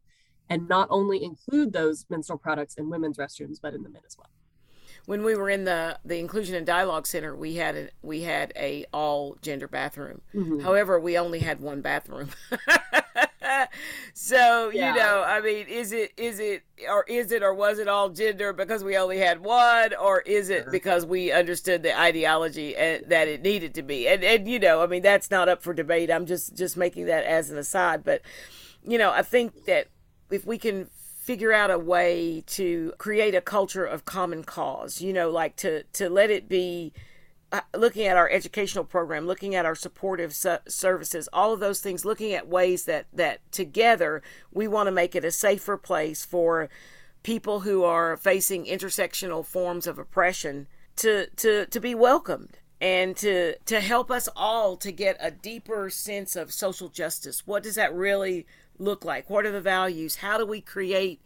and 0.49 0.67
not 0.67 0.87
only 0.89 1.23
include 1.23 1.73
those 1.73 2.05
menstrual 2.09 2.39
products 2.39 2.75
in 2.75 2.89
women's 2.89 3.17
restrooms 3.17 3.57
but 3.61 3.73
in 3.73 3.83
the 3.83 3.89
men 3.89 4.03
as 4.05 4.17
well. 4.17 4.29
When 5.05 5.23
we 5.23 5.35
were 5.35 5.49
in 5.49 5.63
the 5.65 5.99
the 6.05 6.19
inclusion 6.19 6.55
and 6.55 6.65
dialogue 6.65 7.07
center 7.07 7.35
we 7.35 7.55
had 7.55 7.75
a 7.75 7.89
we 8.01 8.21
had 8.21 8.53
a 8.55 8.85
all 8.93 9.37
gender 9.41 9.67
bathroom. 9.67 10.21
Mm-hmm. 10.33 10.59
however 10.59 10.99
we 10.99 11.17
only 11.17 11.39
had 11.39 11.59
one 11.59 11.81
bathroom 11.81 12.29
so 14.13 14.69
yeah. 14.73 14.93
you 14.93 14.99
know 14.99 15.23
i 15.25 15.41
mean 15.41 15.67
is 15.67 15.91
it 15.91 16.11
is 16.17 16.39
it 16.39 16.63
or 16.87 17.03
is 17.07 17.31
it 17.31 17.43
or 17.43 17.53
was 17.53 17.79
it 17.79 17.87
all 17.87 18.09
gender 18.09 18.53
because 18.53 18.83
we 18.83 18.97
only 18.97 19.17
had 19.17 19.41
one? 19.41 19.93
Or 19.95 20.21
is 20.21 20.49
it 20.49 20.61
uh-huh. 20.61 20.71
because 20.71 21.05
we 21.05 21.31
understood 21.31 21.83
the 21.83 21.97
ideology 21.99 22.75
and, 22.75 23.03
that 23.07 23.27
it 23.27 23.41
needed 23.41 23.73
to 23.75 23.83
be? 23.83 24.07
And 24.07 24.23
and 24.23 24.47
you 24.47 24.59
know 24.59 24.81
i 24.81 24.87
mean 24.87 25.01
that's 25.01 25.31
not 25.31 25.49
up 25.49 25.61
for 25.61 25.73
debate. 25.73 26.11
I'm 26.11 26.25
just 26.25 26.55
just 26.55 26.77
making 26.77 27.05
that 27.07 27.25
as 27.25 27.49
an 27.49 27.57
aside. 27.57 28.03
But 28.03 28.21
you 28.83 28.97
know 28.97 29.11
i 29.11 29.21
think 29.21 29.65
that 29.65 29.87
if 30.31 30.45
we 30.45 30.57
can 30.57 30.89
figure 31.21 31.51
out 31.51 31.69
a 31.69 31.77
way 31.77 32.43
to 32.47 32.93
create 32.97 33.35
a 33.35 33.41
culture 33.41 33.85
of 33.85 34.05
common 34.05 34.43
cause 34.43 35.01
you 35.01 35.11
know 35.11 35.29
like 35.29 35.55
to 35.55 35.83
to 35.91 36.09
let 36.09 36.31
it 36.31 36.47
be 36.47 36.93
Uh, 37.51 37.61
looking 37.75 38.05
at 38.05 38.15
our 38.15 38.29
educational 38.29 38.83
program 38.83 39.25
looking 39.25 39.55
at 39.55 39.65
our 39.65 39.73
supportive 39.73 40.33
su- 40.33 40.57
services 40.67 41.27
all 41.33 41.51
of 41.51 41.59
those 41.59 41.79
things 41.79 42.05
looking 42.05 42.31
at 42.31 42.47
ways 42.47 42.85
that 42.85 43.07
that 43.11 43.39
together 43.51 44.21
we 44.51 44.67
want 44.67 44.85
to 44.85 44.91
make 44.91 45.15
it 45.15 45.25
a 45.25 45.31
safer 45.31 45.75
place 45.75 46.23
for 46.23 46.69
people 47.23 47.61
who 47.61 47.83
are 47.83 48.15
facing 48.15 48.65
intersectional 48.65 49.43
forms 49.43 49.87
of 49.87 49.97
oppression 49.97 50.67
to 50.95 51.27
to 51.35 51.65
to 51.65 51.79
be 51.79 51.95
welcomed 51.95 52.59
and 52.79 53.17
to 53.17 53.57
to 53.65 53.79
help 53.79 54.11
us 54.11 54.29
all 54.35 54.77
to 54.77 54.91
get 54.91 55.17
a 55.19 55.31
deeper 55.31 55.89
sense 55.89 56.35
of 56.35 56.53
social 56.53 56.87
justice 56.87 57.47
what 57.47 57.63
does 57.63 57.75
that 57.75 57.93
really 57.95 58.45
look 58.79 59.05
like? 59.05 59.29
What 59.29 59.45
are 59.45 59.51
the 59.51 59.61
values? 59.61 60.17
How 60.17 60.37
do 60.37 60.45
we 60.45 60.61
create 60.61 61.21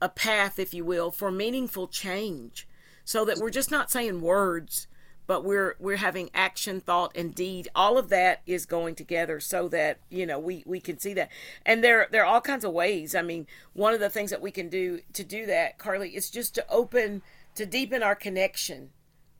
a 0.00 0.08
path, 0.08 0.58
if 0.58 0.72
you 0.72 0.84
will, 0.84 1.10
for 1.10 1.30
meaningful 1.30 1.88
change 1.88 2.68
so 3.04 3.24
that 3.24 3.38
we're 3.38 3.50
just 3.50 3.70
not 3.70 3.90
saying 3.90 4.20
words, 4.20 4.86
but 5.30 5.44
we're 5.44 5.76
we're 5.78 5.98
having 5.98 6.28
action, 6.34 6.80
thought, 6.80 7.12
and 7.14 7.32
deed. 7.32 7.68
All 7.72 7.96
of 7.96 8.08
that 8.08 8.42
is 8.48 8.66
going 8.66 8.96
together 8.96 9.38
so 9.38 9.68
that, 9.68 10.00
you 10.08 10.26
know, 10.26 10.40
we, 10.40 10.64
we 10.66 10.80
can 10.80 10.98
see 10.98 11.14
that. 11.14 11.28
And 11.64 11.84
there 11.84 12.08
there 12.10 12.24
are 12.24 12.26
all 12.26 12.40
kinds 12.40 12.64
of 12.64 12.72
ways. 12.72 13.14
I 13.14 13.22
mean, 13.22 13.46
one 13.72 13.94
of 13.94 14.00
the 14.00 14.10
things 14.10 14.30
that 14.30 14.42
we 14.42 14.50
can 14.50 14.68
do 14.68 15.02
to 15.12 15.22
do 15.22 15.46
that, 15.46 15.78
Carleigh, 15.78 16.10
is 16.12 16.30
just 16.30 16.56
to 16.56 16.68
open 16.68 17.22
to 17.54 17.64
deepen 17.64 18.02
our 18.02 18.16
connection 18.16 18.90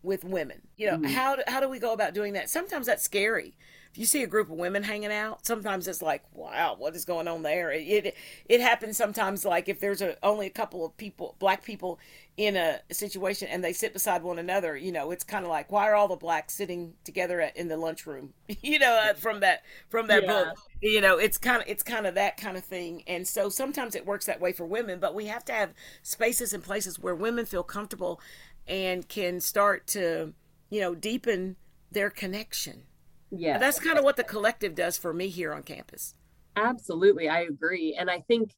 with 0.01 0.23
women. 0.23 0.69
You 0.77 0.93
know, 0.93 0.99
mm-hmm. 0.99 1.07
how 1.07 1.39
how 1.49 1.59
do 1.59 1.69
we 1.69 1.81
go 1.81 1.93
about 1.93 2.15
doing 2.15 2.35
that? 2.35 2.49
Sometimes 2.49 2.87
that's 2.87 3.03
scary 3.03 3.57
if 3.93 3.99
you 3.99 4.07
see 4.07 4.23
a 4.23 4.27
group 4.29 4.49
of 4.49 4.57
women 4.57 4.85
hanging 4.85 5.11
out, 5.11 5.45
sometimes 5.45 5.89
it's 5.89 6.01
like, 6.01 6.23
wow, 6.33 6.77
what 6.79 6.95
is 6.95 7.05
going 7.05 7.27
on 7.27 7.43
there? 7.43 7.73
It 7.73 8.07
it, 8.07 8.17
it 8.49 8.61
happens 8.61 8.97
sometimes 8.97 9.45
like 9.45 9.69
if 9.69 9.81
there's 9.81 10.01
a, 10.01 10.17
only 10.25 10.47
a 10.47 10.51
couple 10.51 10.85
of 10.85 10.97
people, 10.97 11.35
black 11.41 11.65
people 11.65 11.99
in 12.37 12.55
a 12.55 12.79
situation 12.93 13.49
and 13.49 13.65
they 13.65 13.73
sit 13.73 13.93
beside 13.93 14.23
one 14.23 14.39
another, 14.39 14.77
you 14.77 14.93
know, 14.93 15.11
it's 15.11 15.25
kind 15.25 15.45
of 15.45 15.51
like, 15.51 15.73
why 15.73 15.89
are 15.89 15.97
all 15.97 16.07
the 16.07 16.15
blacks 16.15 16.55
sitting 16.55 16.95
together 17.03 17.41
at, 17.41 17.57
in 17.57 17.67
the 17.67 17.77
lunchroom? 17.77 18.33
you 18.63 18.79
know, 18.79 18.93
uh, 19.11 19.15
from 19.15 19.41
that 19.41 19.65
from 19.89 20.07
that 20.07 20.23
yeah. 20.23 20.29
book. 20.29 20.59
You 20.81 21.01
know, 21.01 21.19
it's 21.19 21.37
kind 21.37 21.61
of 21.61 21.69
it's 21.69 21.83
kind 21.83 22.07
of 22.07 22.15
that 22.15 22.37
kind 22.37 22.57
of 22.57 22.65
thing. 22.65 23.03
And 23.09 23.27
so 23.27 23.49
sometimes 23.49 23.97
it 23.97 24.07
works 24.07 24.27
that 24.27 24.41
way 24.41 24.53
for 24.53 24.65
women, 24.65 25.01
but 25.01 25.17
we 25.17 25.27
have 25.27 25.45
to 25.47 25.53
have 25.53 25.75
spaces 26.03 26.53
and 26.53 26.63
places 26.63 27.01
where 27.01 27.15
women 27.17 27.45
feel 27.45 27.65
comfortable 27.65 28.21
and 28.69 29.09
can 29.09 29.41
start 29.41 29.89
to, 29.89 30.33
you 30.71 30.81
know, 30.81 30.95
deepen 30.95 31.57
their 31.91 32.09
connection 32.09 32.85
yeah. 33.31 33.59
That's 33.59 33.81
kind 33.81 33.99
of 33.99 34.05
what 34.05 34.17
the 34.17 34.25
collective 34.25 34.75
does 34.75 34.97
for 34.97 35.13
me 35.13 35.29
here 35.29 35.53
on 35.53 35.63
campus. 35.63 36.15
Absolutely. 36.57 37.29
I 37.29 37.43
agree. 37.43 37.97
And 37.99 38.11
I 38.11 38.21
think 38.21 38.55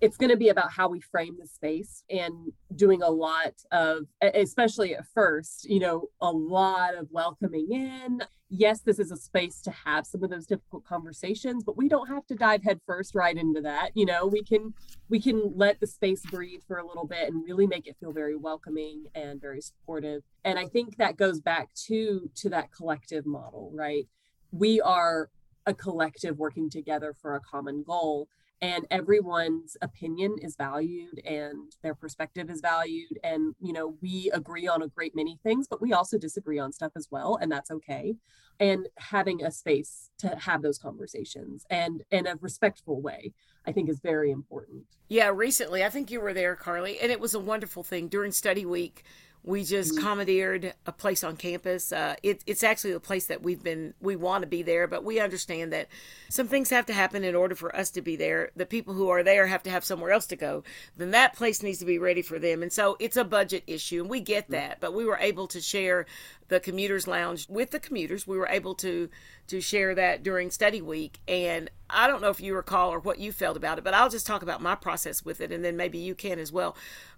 it's 0.00 0.16
going 0.16 0.30
to 0.30 0.36
be 0.36 0.48
about 0.48 0.70
how 0.70 0.88
we 0.88 1.00
frame 1.00 1.36
the 1.40 1.46
space 1.46 2.04
and 2.10 2.52
doing 2.74 3.02
a 3.02 3.08
lot 3.08 3.54
of 3.72 4.06
especially 4.34 4.94
at 4.94 5.06
first 5.14 5.68
you 5.68 5.80
know 5.80 6.08
a 6.20 6.30
lot 6.30 6.94
of 6.94 7.08
welcoming 7.10 7.68
in. 7.70 8.22
Yes 8.48 8.80
this 8.80 8.98
is 8.98 9.10
a 9.10 9.16
space 9.16 9.60
to 9.62 9.70
have 9.70 10.06
some 10.06 10.22
of 10.22 10.30
those 10.30 10.46
difficult 10.46 10.84
conversations 10.84 11.64
but 11.64 11.76
we 11.76 11.88
don't 11.88 12.08
have 12.08 12.26
to 12.26 12.34
dive 12.34 12.62
headfirst 12.62 13.14
right 13.14 13.36
into 13.36 13.60
that 13.62 13.90
you 13.94 14.04
know? 14.04 14.26
We 14.26 14.42
can 14.42 14.74
we 15.08 15.20
can 15.20 15.52
let 15.54 15.80
the 15.80 15.86
space 15.86 16.22
breathe 16.30 16.60
for 16.66 16.78
a 16.78 16.86
little 16.86 17.06
bit 17.06 17.28
and 17.28 17.44
really 17.44 17.66
make 17.66 17.86
it 17.86 17.96
feel 17.98 18.12
very 18.12 18.36
welcoming 18.36 19.04
and 19.14 19.40
very 19.40 19.60
supportive. 19.60 20.22
And 20.44 20.58
i 20.58 20.66
think 20.66 20.96
that 20.96 21.16
goes 21.16 21.40
back 21.40 21.72
to 21.86 22.30
to 22.36 22.48
that 22.50 22.72
collective 22.72 23.26
model 23.26 23.70
right? 23.74 24.06
We 24.52 24.80
are 24.80 25.30
a 25.66 25.74
collective 25.74 26.38
working 26.38 26.70
together 26.70 27.12
for 27.20 27.34
a 27.34 27.40
common 27.40 27.82
goal 27.84 28.28
and 28.62 28.86
everyone's 28.90 29.76
opinion 29.82 30.36
is 30.40 30.56
valued 30.56 31.20
and 31.26 31.72
their 31.82 31.94
perspective 31.94 32.48
is 32.50 32.60
valued. 32.60 33.18
And 33.22 33.54
you 33.60 33.72
know 33.72 33.96
we 34.00 34.30
agree 34.32 34.66
on 34.68 34.82
a 34.82 34.88
great 34.88 35.14
many 35.14 35.38
things 35.42 35.66
but 35.68 35.82
we 35.82 35.92
also 35.92 36.18
disagree 36.18 36.58
on 36.58 36.72
stuff 36.72 36.92
as 36.96 37.08
well 37.10 37.38
and 37.40 37.50
that's 37.50 37.70
okay. 37.70 38.16
And 38.58 38.88
having 38.96 39.44
a 39.44 39.50
space 39.50 40.10
to 40.18 40.28
have 40.36 40.62
those 40.62 40.78
conversations 40.78 41.66
and 41.68 42.02
in 42.10 42.26
a 42.26 42.36
respectful 42.40 43.02
way 43.02 43.32
i 43.66 43.72
think 43.72 43.90
is 43.90 44.00
very 44.00 44.30
important. 44.30 44.84
Yeah 45.08 45.30
recently 45.34 45.84
i 45.84 45.90
think 45.90 46.10
you 46.10 46.20
were 46.20 46.34
there 46.34 46.56
carleigh 46.56 46.98
and 47.00 47.12
it 47.12 47.20
was 47.20 47.34
a 47.34 47.40
wonderful 47.40 47.82
thing. 47.82 48.08
During 48.08 48.32
study 48.32 48.64
week 48.64 49.04
we 49.46 49.62
just 49.62 49.94
mm-hmm. 49.94 50.04
commandeered 50.04 50.74
a 50.86 50.92
place 50.92 51.22
on 51.22 51.36
campus. 51.36 51.92
Uh, 51.92 52.16
it, 52.24 52.42
it's 52.46 52.64
actually 52.64 52.92
a 52.92 53.00
place 53.00 53.26
that 53.26 53.42
we've 53.42 53.62
been, 53.62 53.94
we 54.00 54.16
want 54.16 54.42
to 54.42 54.48
be 54.48 54.62
there, 54.62 54.88
but 54.88 55.04
we 55.04 55.20
understand 55.20 55.72
that 55.72 55.86
some 56.28 56.48
things 56.48 56.68
have 56.70 56.84
to 56.86 56.92
happen 56.92 57.22
in 57.22 57.36
order 57.36 57.54
for 57.54 57.74
us 57.74 57.90
to 57.92 58.02
be 58.02 58.16
there. 58.16 58.50
The 58.56 58.66
people 58.66 58.92
who 58.92 59.08
are 59.08 59.22
there 59.22 59.46
have 59.46 59.62
to 59.62 59.70
have 59.70 59.84
somewhere 59.84 60.10
else 60.10 60.26
to 60.26 60.36
go. 60.36 60.64
Then 60.96 61.12
that 61.12 61.36
place 61.36 61.62
needs 61.62 61.78
to 61.78 61.84
be 61.84 61.98
ready 61.98 62.22
for 62.22 62.40
them. 62.40 62.60
And 62.60 62.72
so 62.72 62.96
it's 62.98 63.16
a 63.16 63.24
budget 63.24 63.62
issue, 63.68 64.00
and 64.00 64.10
we 64.10 64.20
get 64.20 64.44
mm-hmm. 64.44 64.54
that. 64.54 64.80
But 64.80 64.94
we 64.94 65.04
were 65.04 65.18
able 65.18 65.46
to 65.48 65.60
share 65.60 66.06
the 66.48 66.58
commuters 66.58 67.06
lounge 67.06 67.48
with 67.48 67.70
the 67.70 67.80
commuters. 67.80 68.26
We 68.26 68.36
were 68.36 68.48
able 68.48 68.74
to 68.76 69.08
to 69.48 69.60
share 69.60 69.94
that 69.94 70.24
during 70.24 70.50
study 70.50 70.82
week. 70.82 71.20
And 71.28 71.70
I 71.88 72.08
don't 72.08 72.20
know 72.20 72.30
if 72.30 72.40
you 72.40 72.56
recall 72.56 72.92
or 72.92 72.98
what 72.98 73.20
you 73.20 73.30
felt 73.30 73.56
about 73.56 73.78
it, 73.78 73.84
but 73.84 73.94
I'll 73.94 74.10
just 74.10 74.26
talk 74.26 74.42
about 74.42 74.60
my 74.60 74.74
process 74.74 75.24
with 75.24 75.40
it, 75.40 75.52
and 75.52 75.64
then 75.64 75.76
maybe 75.76 75.98
you 75.98 76.16
can 76.16 76.40
as 76.40 76.50
well 76.50 76.76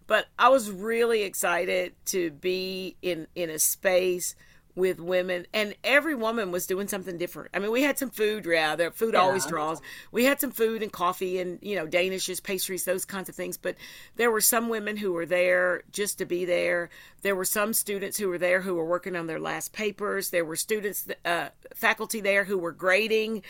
but 0.08 0.26
I 0.36 0.48
was 0.48 0.72
really 0.72 1.22
excited 1.22 1.94
to 2.06 2.32
be 2.32 2.96
in 3.00 3.28
in 3.36 3.50
a 3.50 3.60
space 3.60 4.34
with 4.78 5.00
women 5.00 5.44
and 5.52 5.74
every 5.82 6.14
woman 6.14 6.52
was 6.52 6.66
doing 6.66 6.86
something 6.86 7.18
different. 7.18 7.50
I 7.52 7.58
mean, 7.58 7.72
we 7.72 7.82
had 7.82 7.98
some 7.98 8.10
food, 8.10 8.46
yeah, 8.46 8.76
the 8.76 8.92
food 8.92 9.14
yeah. 9.14 9.20
always 9.20 9.44
draws. 9.44 9.82
We 10.12 10.24
had 10.24 10.40
some 10.40 10.52
food 10.52 10.84
and 10.84 10.92
coffee 10.92 11.40
and, 11.40 11.58
you 11.60 11.74
know, 11.74 11.86
danishes, 11.86 12.40
pastries, 12.40 12.84
those 12.84 13.04
kinds 13.04 13.28
of 13.28 13.34
things, 13.34 13.56
but 13.56 13.74
there 14.14 14.30
were 14.30 14.40
some 14.40 14.68
women 14.68 14.96
who 14.96 15.12
were 15.12 15.26
there 15.26 15.82
just 15.90 16.18
to 16.18 16.24
be 16.24 16.44
there. 16.44 16.90
There 17.22 17.34
were 17.34 17.44
some 17.44 17.72
students 17.72 18.16
who 18.18 18.28
were 18.28 18.38
there 18.38 18.60
who 18.60 18.76
were 18.76 18.86
working 18.86 19.16
on 19.16 19.26
their 19.26 19.40
last 19.40 19.72
papers. 19.72 20.30
There 20.30 20.44
were 20.44 20.56
students 20.56 21.08
uh, 21.24 21.48
faculty 21.74 22.20
there 22.20 22.44
who 22.44 22.56
were 22.56 22.72
grading. 22.72 23.42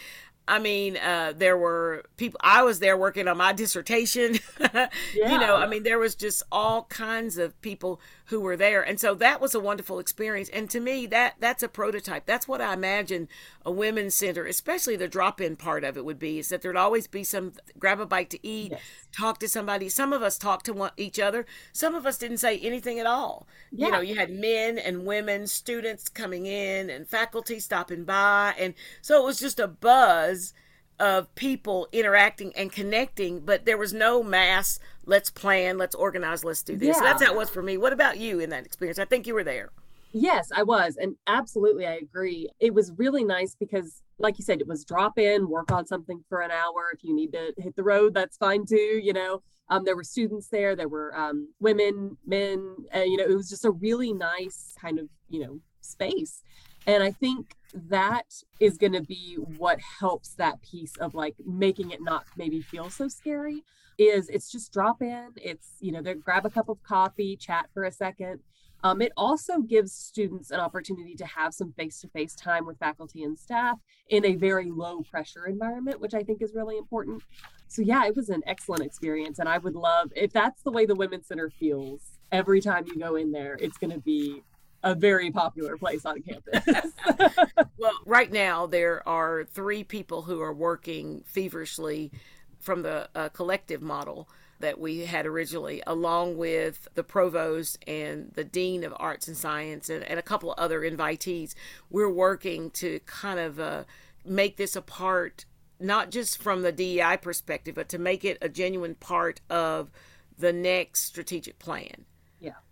I 0.48 0.58
mean, 0.58 0.96
uh, 0.96 1.34
there 1.36 1.56
were 1.56 2.04
people. 2.16 2.40
I 2.42 2.62
was 2.62 2.80
there 2.80 2.96
working 2.96 3.28
on 3.28 3.36
my 3.36 3.52
dissertation. 3.52 4.38
yeah. 4.58 4.88
You 5.14 5.38
know, 5.38 5.56
I 5.56 5.66
mean, 5.66 5.82
there 5.82 5.98
was 5.98 6.14
just 6.14 6.42
all 6.50 6.84
kinds 6.84 7.38
of 7.38 7.60
people 7.60 8.00
who 8.28 8.40
were 8.40 8.56
there, 8.56 8.82
and 8.82 9.00
so 9.00 9.14
that 9.14 9.40
was 9.40 9.54
a 9.54 9.60
wonderful 9.60 9.98
experience. 9.98 10.48
And 10.50 10.68
to 10.70 10.80
me, 10.80 11.06
that 11.06 11.36
that's 11.40 11.62
a 11.62 11.68
prototype. 11.68 12.26
That's 12.26 12.46
what 12.46 12.60
I 12.60 12.74
imagine 12.74 13.28
a 13.64 13.72
women's 13.72 14.14
center, 14.14 14.44
especially 14.44 14.96
the 14.96 15.08
drop-in 15.08 15.56
part 15.56 15.82
of 15.82 15.96
it, 15.96 16.04
would 16.04 16.18
be. 16.18 16.38
Is 16.38 16.50
that 16.50 16.62
there'd 16.62 16.76
always 16.76 17.06
be 17.06 17.24
some 17.24 17.52
grab 17.78 18.00
a 18.00 18.06
bite 18.06 18.30
to 18.30 18.46
eat, 18.46 18.72
yes. 18.72 18.80
talk 19.12 19.38
to 19.40 19.48
somebody. 19.48 19.88
Some 19.88 20.12
of 20.12 20.22
us 20.22 20.36
talked 20.36 20.66
to 20.66 20.72
one, 20.72 20.92
each 20.96 21.18
other. 21.18 21.46
Some 21.72 21.94
of 21.94 22.04
us 22.04 22.18
didn't 22.18 22.38
say 22.38 22.58
anything 22.58 22.98
at 22.98 23.06
all. 23.06 23.46
Yeah. 23.72 23.86
You 23.86 23.92
know, 23.92 24.00
you 24.00 24.16
had 24.16 24.30
men 24.30 24.78
and 24.78 25.06
women, 25.06 25.46
students 25.46 26.08
coming 26.08 26.46
in, 26.46 26.90
and 26.90 27.08
faculty 27.08 27.60
stopping 27.60 28.04
by, 28.04 28.54
and 28.58 28.74
so 29.00 29.22
it 29.22 29.24
was 29.24 29.40
just 29.40 29.58
a 29.58 29.68
buzz 29.68 30.52
of 31.00 31.32
people 31.34 31.88
interacting 31.92 32.52
and 32.56 32.72
connecting, 32.72 33.40
but 33.40 33.64
there 33.64 33.78
was 33.78 33.92
no 33.92 34.22
mass, 34.22 34.80
let's 35.08 35.30
plan, 35.30 35.78
let's 35.78 35.94
organize, 35.94 36.44
let's 36.44 36.62
do 36.62 36.76
this. 36.76 36.88
Yeah. 36.88 36.92
So 36.92 37.00
that's 37.00 37.22
how 37.22 37.32
it 37.32 37.36
was 37.36 37.48
for 37.48 37.62
me. 37.62 37.78
What 37.78 37.92
about 37.92 38.18
you 38.18 38.38
in 38.40 38.50
that 38.50 38.66
experience? 38.66 38.98
I 38.98 39.06
think 39.06 39.26
you 39.26 39.34
were 39.34 39.42
there. 39.42 39.70
Yes, 40.12 40.50
I 40.54 40.62
was. 40.62 40.96
And 40.96 41.16
absolutely, 41.26 41.86
I 41.86 41.94
agree. 41.94 42.48
It 42.60 42.72
was 42.72 42.92
really 42.92 43.24
nice 43.24 43.56
because, 43.58 44.02
like 44.18 44.38
you 44.38 44.44
said, 44.44 44.60
it 44.60 44.66
was 44.66 44.84
drop 44.84 45.18
in, 45.18 45.48
work 45.48 45.72
on 45.72 45.86
something 45.86 46.22
for 46.28 46.40
an 46.40 46.50
hour. 46.50 46.90
If 46.94 47.04
you 47.04 47.14
need 47.14 47.32
to 47.32 47.52
hit 47.58 47.74
the 47.74 47.82
road, 47.82 48.14
that's 48.14 48.36
fine 48.36 48.64
too. 48.66 49.00
You 49.02 49.12
know, 49.14 49.42
um, 49.70 49.84
there 49.84 49.96
were 49.96 50.04
students 50.04 50.48
there, 50.48 50.76
there 50.76 50.88
were 50.88 51.16
um, 51.18 51.48
women, 51.58 52.16
men, 52.26 52.76
uh, 52.94 53.00
you 53.00 53.16
know, 53.16 53.24
it 53.24 53.34
was 53.34 53.48
just 53.48 53.64
a 53.64 53.70
really 53.70 54.12
nice 54.12 54.74
kind 54.80 54.98
of, 54.98 55.08
you 55.28 55.40
know, 55.40 55.60
space. 55.80 56.42
And 56.86 57.02
I 57.02 57.10
think 57.10 57.54
that 57.74 58.42
is 58.60 58.76
going 58.78 58.92
to 58.92 59.02
be 59.02 59.36
what 59.56 59.78
helps 60.00 60.34
that 60.34 60.60
piece 60.62 60.96
of 60.96 61.14
like 61.14 61.34
making 61.46 61.90
it 61.90 62.00
not 62.02 62.24
maybe 62.36 62.60
feel 62.60 62.90
so 62.90 63.08
scary 63.08 63.62
is 63.98 64.28
it's 64.28 64.50
just 64.50 64.72
drop 64.72 65.02
in 65.02 65.30
it's 65.36 65.72
you 65.80 65.92
know 65.92 66.00
they 66.00 66.14
grab 66.14 66.46
a 66.46 66.50
cup 66.50 66.68
of 66.68 66.82
coffee 66.82 67.36
chat 67.36 67.68
for 67.74 67.84
a 67.84 67.92
second 67.92 68.40
Um, 68.84 69.02
it 69.02 69.12
also 69.16 69.58
gives 69.58 69.92
students 69.92 70.52
an 70.52 70.60
opportunity 70.60 71.16
to 71.16 71.26
have 71.26 71.52
some 71.52 71.72
face 71.72 72.00
to 72.02 72.08
face 72.08 72.34
time 72.36 72.64
with 72.64 72.78
faculty 72.78 73.24
and 73.24 73.36
staff 73.36 73.78
in 74.08 74.24
a 74.24 74.36
very 74.36 74.70
low 74.70 75.02
pressure 75.02 75.46
environment, 75.46 76.00
which 76.00 76.14
I 76.14 76.22
think 76.22 76.40
is 76.42 76.54
really 76.54 76.78
important. 76.78 77.22
So, 77.66 77.82
yeah, 77.82 78.06
it 78.06 78.14
was 78.14 78.28
an 78.30 78.42
excellent 78.46 78.84
experience. 78.84 79.40
And 79.40 79.48
I 79.48 79.58
would 79.58 79.74
love, 79.74 80.12
if 80.14 80.32
that's 80.32 80.62
the 80.62 80.70
way 80.70 80.86
the 80.86 80.94
Women's 80.94 81.26
Center 81.26 81.50
feels 81.50 82.18
every 82.30 82.60
time 82.60 82.84
you 82.86 82.96
go 82.96 83.16
in 83.16 83.32
there, 83.32 83.58
it's 83.60 83.78
going 83.78 83.92
to 83.92 83.98
be 83.98 84.42
a 84.82 84.94
very 84.94 85.30
popular 85.30 85.76
place 85.76 86.04
on 86.04 86.22
campus. 86.22 86.64
well, 87.78 87.92
right 88.06 88.30
now 88.30 88.66
there 88.66 89.06
are 89.08 89.44
three 89.44 89.84
people 89.84 90.22
who 90.22 90.40
are 90.40 90.52
working 90.52 91.22
feverishly 91.26 92.12
from 92.60 92.82
the 92.82 93.08
uh, 93.14 93.28
collective 93.30 93.82
model 93.82 94.28
that 94.60 94.80
we 94.80 95.06
had 95.06 95.26
originally, 95.26 95.82
along 95.86 96.36
with 96.36 96.88
the 96.94 97.04
provost 97.04 97.78
and 97.86 98.32
the 98.34 98.44
dean 98.44 98.82
of 98.82 98.92
arts 98.98 99.28
and 99.28 99.36
science 99.36 99.88
and, 99.88 100.02
and 100.04 100.18
a 100.18 100.22
couple 100.22 100.52
of 100.52 100.58
other 100.58 100.80
invitees. 100.80 101.54
We're 101.90 102.10
working 102.10 102.70
to 102.72 103.00
kind 103.06 103.38
of 103.38 103.60
uh, 103.60 103.84
make 104.24 104.56
this 104.56 104.74
a 104.74 104.82
part, 104.82 105.44
not 105.78 106.10
just 106.10 106.42
from 106.42 106.62
the 106.62 106.72
DEI 106.72 107.18
perspective, 107.22 107.76
but 107.76 107.88
to 107.90 107.98
make 107.98 108.24
it 108.24 108.38
a 108.42 108.48
genuine 108.48 108.96
part 108.96 109.40
of 109.48 109.90
the 110.36 110.52
next 110.52 111.04
strategic 111.04 111.58
plan 111.58 112.04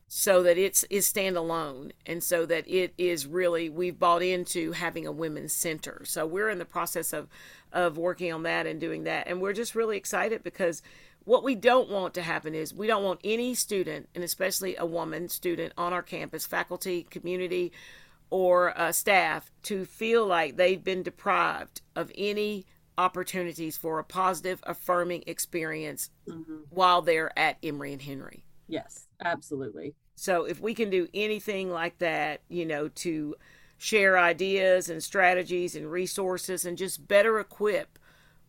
so 0.08 0.42
that 0.42 0.56
it's 0.56 0.84
is 0.84 1.10
standalone 1.10 1.90
and 2.04 2.22
so 2.22 2.46
that 2.46 2.68
it 2.68 2.94
is 2.96 3.26
really 3.26 3.68
we've 3.68 3.98
bought 3.98 4.22
into 4.22 4.72
having 4.72 5.06
a 5.06 5.12
women's 5.12 5.52
center. 5.52 6.02
So 6.04 6.26
we're 6.26 6.48
in 6.48 6.58
the 6.58 6.64
process 6.64 7.12
of 7.12 7.28
of 7.72 7.98
working 7.98 8.32
on 8.32 8.44
that 8.44 8.66
and 8.66 8.80
doing 8.80 9.04
that. 9.04 9.26
And 9.26 9.40
we're 9.40 9.52
just 9.52 9.74
really 9.74 9.96
excited 9.96 10.42
because 10.42 10.82
what 11.24 11.42
we 11.42 11.56
don't 11.56 11.90
want 11.90 12.14
to 12.14 12.22
happen 12.22 12.54
is 12.54 12.72
we 12.72 12.86
don't 12.86 13.02
want 13.02 13.20
any 13.24 13.52
student 13.54 14.08
and 14.14 14.22
especially 14.22 14.76
a 14.76 14.86
woman 14.86 15.28
student 15.28 15.72
on 15.76 15.92
our 15.92 16.02
campus 16.02 16.46
faculty 16.46 17.02
community 17.10 17.72
or 18.30 18.76
uh, 18.78 18.92
staff 18.92 19.50
to 19.62 19.84
feel 19.84 20.24
like 20.24 20.56
they've 20.56 20.84
been 20.84 21.02
deprived 21.02 21.80
of 21.96 22.12
any 22.16 22.64
opportunities 22.96 23.76
for 23.76 23.98
a 23.98 24.04
positive 24.04 24.60
affirming 24.62 25.22
experience 25.26 26.10
mm-hmm. 26.28 26.58
while 26.70 27.02
they're 27.02 27.36
at 27.38 27.58
emory 27.62 27.92
and 27.92 28.02
henry 28.02 28.45
Yes, 28.68 29.06
absolutely. 29.24 29.94
So 30.16 30.44
if 30.44 30.60
we 30.60 30.74
can 30.74 30.90
do 30.90 31.08
anything 31.14 31.70
like 31.70 31.98
that, 31.98 32.40
you 32.48 32.64
know, 32.64 32.88
to 32.88 33.36
share 33.78 34.18
ideas 34.18 34.88
and 34.88 35.02
strategies 35.02 35.76
and 35.76 35.90
resources 35.90 36.64
and 36.64 36.78
just 36.78 37.06
better 37.06 37.38
equip 37.38 37.98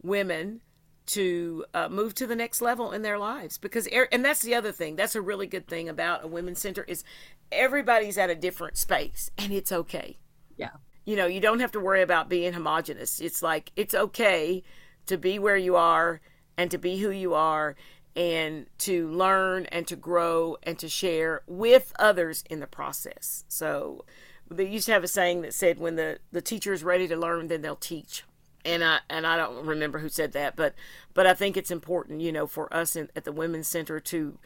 women 0.01 0.61
to 1.05 1.65
uh, 1.73 1.89
move 1.89 2.13
to 2.15 2.27
the 2.27 2.35
next 2.35 2.61
level 2.61 2.91
in 2.91 3.01
their 3.01 3.17
lives 3.17 3.57
because 3.57 3.87
and 4.11 4.23
that's 4.23 4.41
the 4.41 4.53
other 4.53 4.73
thing 4.73 4.95
that's 4.95 5.15
a 5.15 5.21
really 5.21 5.47
good 5.47 5.65
thing 5.65 5.87
about 5.87 6.23
a 6.23 6.27
women's 6.27 6.59
center 6.59 6.83
is 6.83 7.03
everybody's 7.51 8.17
at 8.17 8.29
a 8.29 8.35
different 8.35 8.77
space 8.77 9.31
and 9.37 9.53
it's 9.53 9.71
okay. 9.71 10.17
Yeah. 10.57 10.71
You 11.05 11.15
know 11.15 11.25
you 11.25 11.39
don't 11.39 11.61
have 11.61 11.71
to 11.73 11.79
worry 11.79 12.01
about 12.01 12.29
being 12.29 12.53
homogenous. 12.53 13.21
It's 13.21 13.41
like 13.41 13.71
it's 13.75 13.95
okay 13.95 14.63
to 15.05 15.17
be 15.17 15.39
where 15.39 15.57
you 15.57 15.75
are 15.77 16.19
and 16.57 16.69
to 16.71 16.77
be 16.77 16.97
who 16.97 17.11
you 17.11 17.33
are 17.33 17.75
and 18.17 18.65
to 18.79 19.07
learn 19.09 19.67
and 19.67 19.87
to 19.87 19.95
grow 19.95 20.57
and 20.63 20.79
to 20.79 20.89
share 20.89 21.43
with 21.45 21.93
others 21.99 22.43
in 22.49 22.59
the 22.59 22.67
process. 22.67 23.45
So 23.47 24.03
they 24.49 24.67
used 24.67 24.87
to 24.87 24.93
have 24.93 25.03
a 25.03 25.07
saying 25.07 25.41
that 25.43 25.53
said, 25.53 25.79
"When 25.79 25.95
the 25.95 26.17
the 26.31 26.41
teacher 26.41 26.73
is 26.73 26.83
ready 26.83 27.07
to 27.07 27.15
learn, 27.15 27.47
then 27.47 27.61
they'll 27.61 27.75
teach." 27.75 28.23
And 28.65 28.83
I 28.83 28.99
and 29.07 29.27
I 29.27 29.37
don't 29.37 29.65
remember 29.65 29.99
who 29.99 30.09
said 30.09 30.31
that, 30.33 30.55
but 30.55 30.73
but 31.13 31.27
I 31.27 31.35
think 31.35 31.55
it's 31.55 31.69
important, 31.69 32.21
you 32.21 32.31
know, 32.31 32.47
for 32.47 32.73
us 32.73 32.95
in, 32.95 33.09
at 33.15 33.23
the 33.23 33.31
Women's 33.31 33.67
Center 33.67 33.99
to 33.99 34.39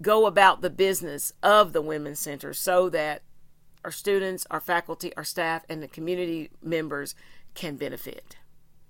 go 0.00 0.26
about 0.26 0.60
the 0.60 0.70
business 0.70 1.32
of 1.42 1.72
the 1.72 1.82
Women's 1.82 2.20
Center 2.20 2.54
so 2.54 2.88
that 2.90 3.22
our 3.84 3.90
students, 3.90 4.46
our 4.50 4.60
faculty, 4.60 5.14
our 5.16 5.24
staff, 5.24 5.64
and 5.68 5.82
the 5.82 5.88
community 5.88 6.50
members 6.62 7.16
can 7.54 7.76
benefit. 7.76 8.36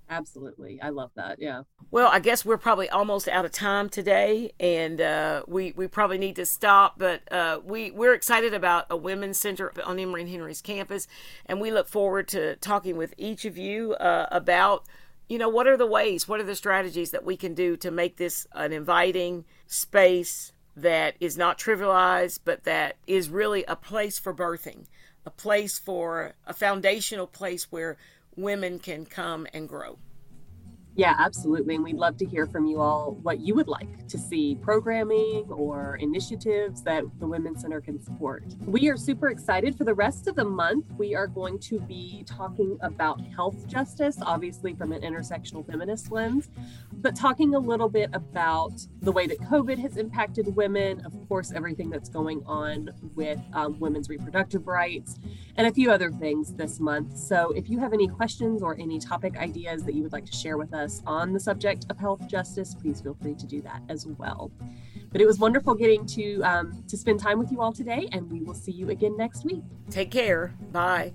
Absolutely. 0.08 0.80
I 0.80 0.90
love 0.90 1.10
that. 1.16 1.40
Yeah. 1.40 1.62
Well, 1.90 2.08
I 2.08 2.20
guess 2.20 2.44
we're 2.44 2.58
probably 2.58 2.88
almost 2.88 3.28
out 3.28 3.44
of 3.44 3.52
time 3.52 3.88
today, 3.88 4.52
and 4.60 5.00
uh, 5.00 5.42
we, 5.46 5.72
we 5.76 5.88
probably 5.88 6.18
need 6.18 6.36
to 6.36 6.46
stop. 6.46 6.98
But 6.98 7.30
uh, 7.32 7.60
we, 7.64 7.90
we're 7.90 8.14
excited 8.14 8.54
about 8.54 8.86
a 8.88 8.96
women's 8.96 9.38
center 9.38 9.72
on 9.84 9.98
Emory 9.98 10.22
and 10.22 10.30
Henry's 10.30 10.62
campus, 10.62 11.08
and 11.46 11.60
we 11.60 11.70
look 11.70 11.88
forward 11.88 12.28
to 12.28 12.56
talking 12.56 12.96
with 12.96 13.14
each 13.16 13.44
of 13.44 13.58
you 13.58 13.94
uh, 13.94 14.26
about, 14.30 14.84
you 15.28 15.38
know, 15.38 15.48
what 15.48 15.66
are 15.66 15.76
the 15.76 15.86
ways, 15.86 16.28
what 16.28 16.40
are 16.40 16.44
the 16.44 16.56
strategies 16.56 17.10
that 17.10 17.24
we 17.24 17.36
can 17.36 17.54
do 17.54 17.76
to 17.76 17.90
make 17.90 18.16
this 18.16 18.46
an 18.52 18.72
inviting 18.72 19.44
space 19.66 20.52
that 20.76 21.16
is 21.18 21.36
not 21.36 21.58
trivialized, 21.58 22.40
but 22.44 22.64
that 22.64 22.96
is 23.06 23.28
really 23.28 23.64
a 23.64 23.74
place 23.74 24.18
for 24.18 24.32
birthing, 24.32 24.84
a 25.24 25.30
place 25.30 25.78
for 25.78 26.34
a 26.46 26.52
foundational 26.52 27.26
place 27.26 27.72
where 27.72 27.96
women 28.36 28.78
can 28.78 29.06
come 29.06 29.46
and 29.52 29.68
grow. 29.68 29.98
Yeah, 30.96 31.14
absolutely. 31.18 31.74
And 31.74 31.84
we'd 31.84 31.96
love 31.96 32.16
to 32.16 32.24
hear 32.24 32.46
from 32.46 32.64
you 32.64 32.80
all 32.80 33.18
what 33.22 33.40
you 33.40 33.54
would 33.54 33.68
like 33.68 34.08
to 34.08 34.16
see 34.16 34.54
programming 34.54 35.44
or 35.50 35.96
initiatives 35.96 36.82
that 36.84 37.04
the 37.18 37.26
Women's 37.26 37.60
Center 37.60 37.82
can 37.82 38.02
support. 38.02 38.44
We 38.64 38.88
are 38.88 38.96
super 38.96 39.28
excited 39.28 39.76
for 39.76 39.84
the 39.84 39.92
rest 39.92 40.26
of 40.26 40.36
the 40.36 40.44
month. 40.46 40.86
We 40.96 41.14
are 41.14 41.26
going 41.26 41.58
to 41.60 41.80
be 41.80 42.24
talking 42.24 42.78
about 42.80 43.20
health 43.20 43.66
justice, 43.66 44.16
obviously 44.22 44.72
from 44.72 44.92
an 44.92 45.02
intersectional 45.02 45.66
feminist 45.66 46.10
lens, 46.10 46.48
but 46.94 47.14
talking 47.14 47.54
a 47.54 47.58
little 47.58 47.90
bit 47.90 48.08
about 48.14 48.72
the 49.02 49.12
way 49.12 49.26
that 49.26 49.38
COVID 49.40 49.78
has 49.78 49.98
impacted 49.98 50.56
women, 50.56 51.04
of 51.04 51.12
course, 51.28 51.52
everything 51.52 51.90
that's 51.90 52.08
going 52.08 52.42
on 52.46 52.88
with 53.14 53.38
um, 53.52 53.78
women's 53.78 54.08
reproductive 54.08 54.66
rights, 54.66 55.18
and 55.56 55.66
a 55.66 55.72
few 55.72 55.90
other 55.90 56.10
things 56.10 56.54
this 56.54 56.80
month. 56.80 57.18
So 57.18 57.52
if 57.52 57.68
you 57.68 57.78
have 57.80 57.92
any 57.92 58.08
questions 58.08 58.62
or 58.62 58.78
any 58.80 58.98
topic 58.98 59.36
ideas 59.36 59.84
that 59.84 59.94
you 59.94 60.02
would 60.02 60.12
like 60.12 60.24
to 60.24 60.32
share 60.32 60.56
with 60.56 60.72
us, 60.72 60.85
us 60.86 61.02
on 61.06 61.32
the 61.32 61.40
subject 61.40 61.84
of 61.90 61.98
health 61.98 62.26
justice, 62.26 62.74
please 62.74 63.00
feel 63.00 63.16
free 63.20 63.34
to 63.34 63.46
do 63.46 63.60
that 63.62 63.82
as 63.90 64.06
well. 64.06 64.50
But 65.12 65.20
it 65.20 65.26
was 65.26 65.38
wonderful 65.38 65.74
getting 65.74 66.06
to 66.06 66.40
um, 66.42 66.84
to 66.88 66.96
spend 66.96 67.20
time 67.20 67.38
with 67.38 67.52
you 67.52 67.60
all 67.60 67.72
today, 67.72 68.08
and 68.12 68.30
we 68.30 68.40
will 68.40 68.54
see 68.54 68.72
you 68.72 68.90
again 68.90 69.16
next 69.16 69.44
week. 69.44 69.62
Take 69.90 70.10
care. 70.10 70.54
Bye. 70.72 71.12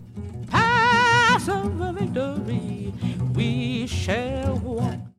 Pass 0.48 1.50
over 1.50 1.94
victory, 1.94 2.94
we 3.34 3.88
shall 3.88 4.58
walk. 4.60 5.12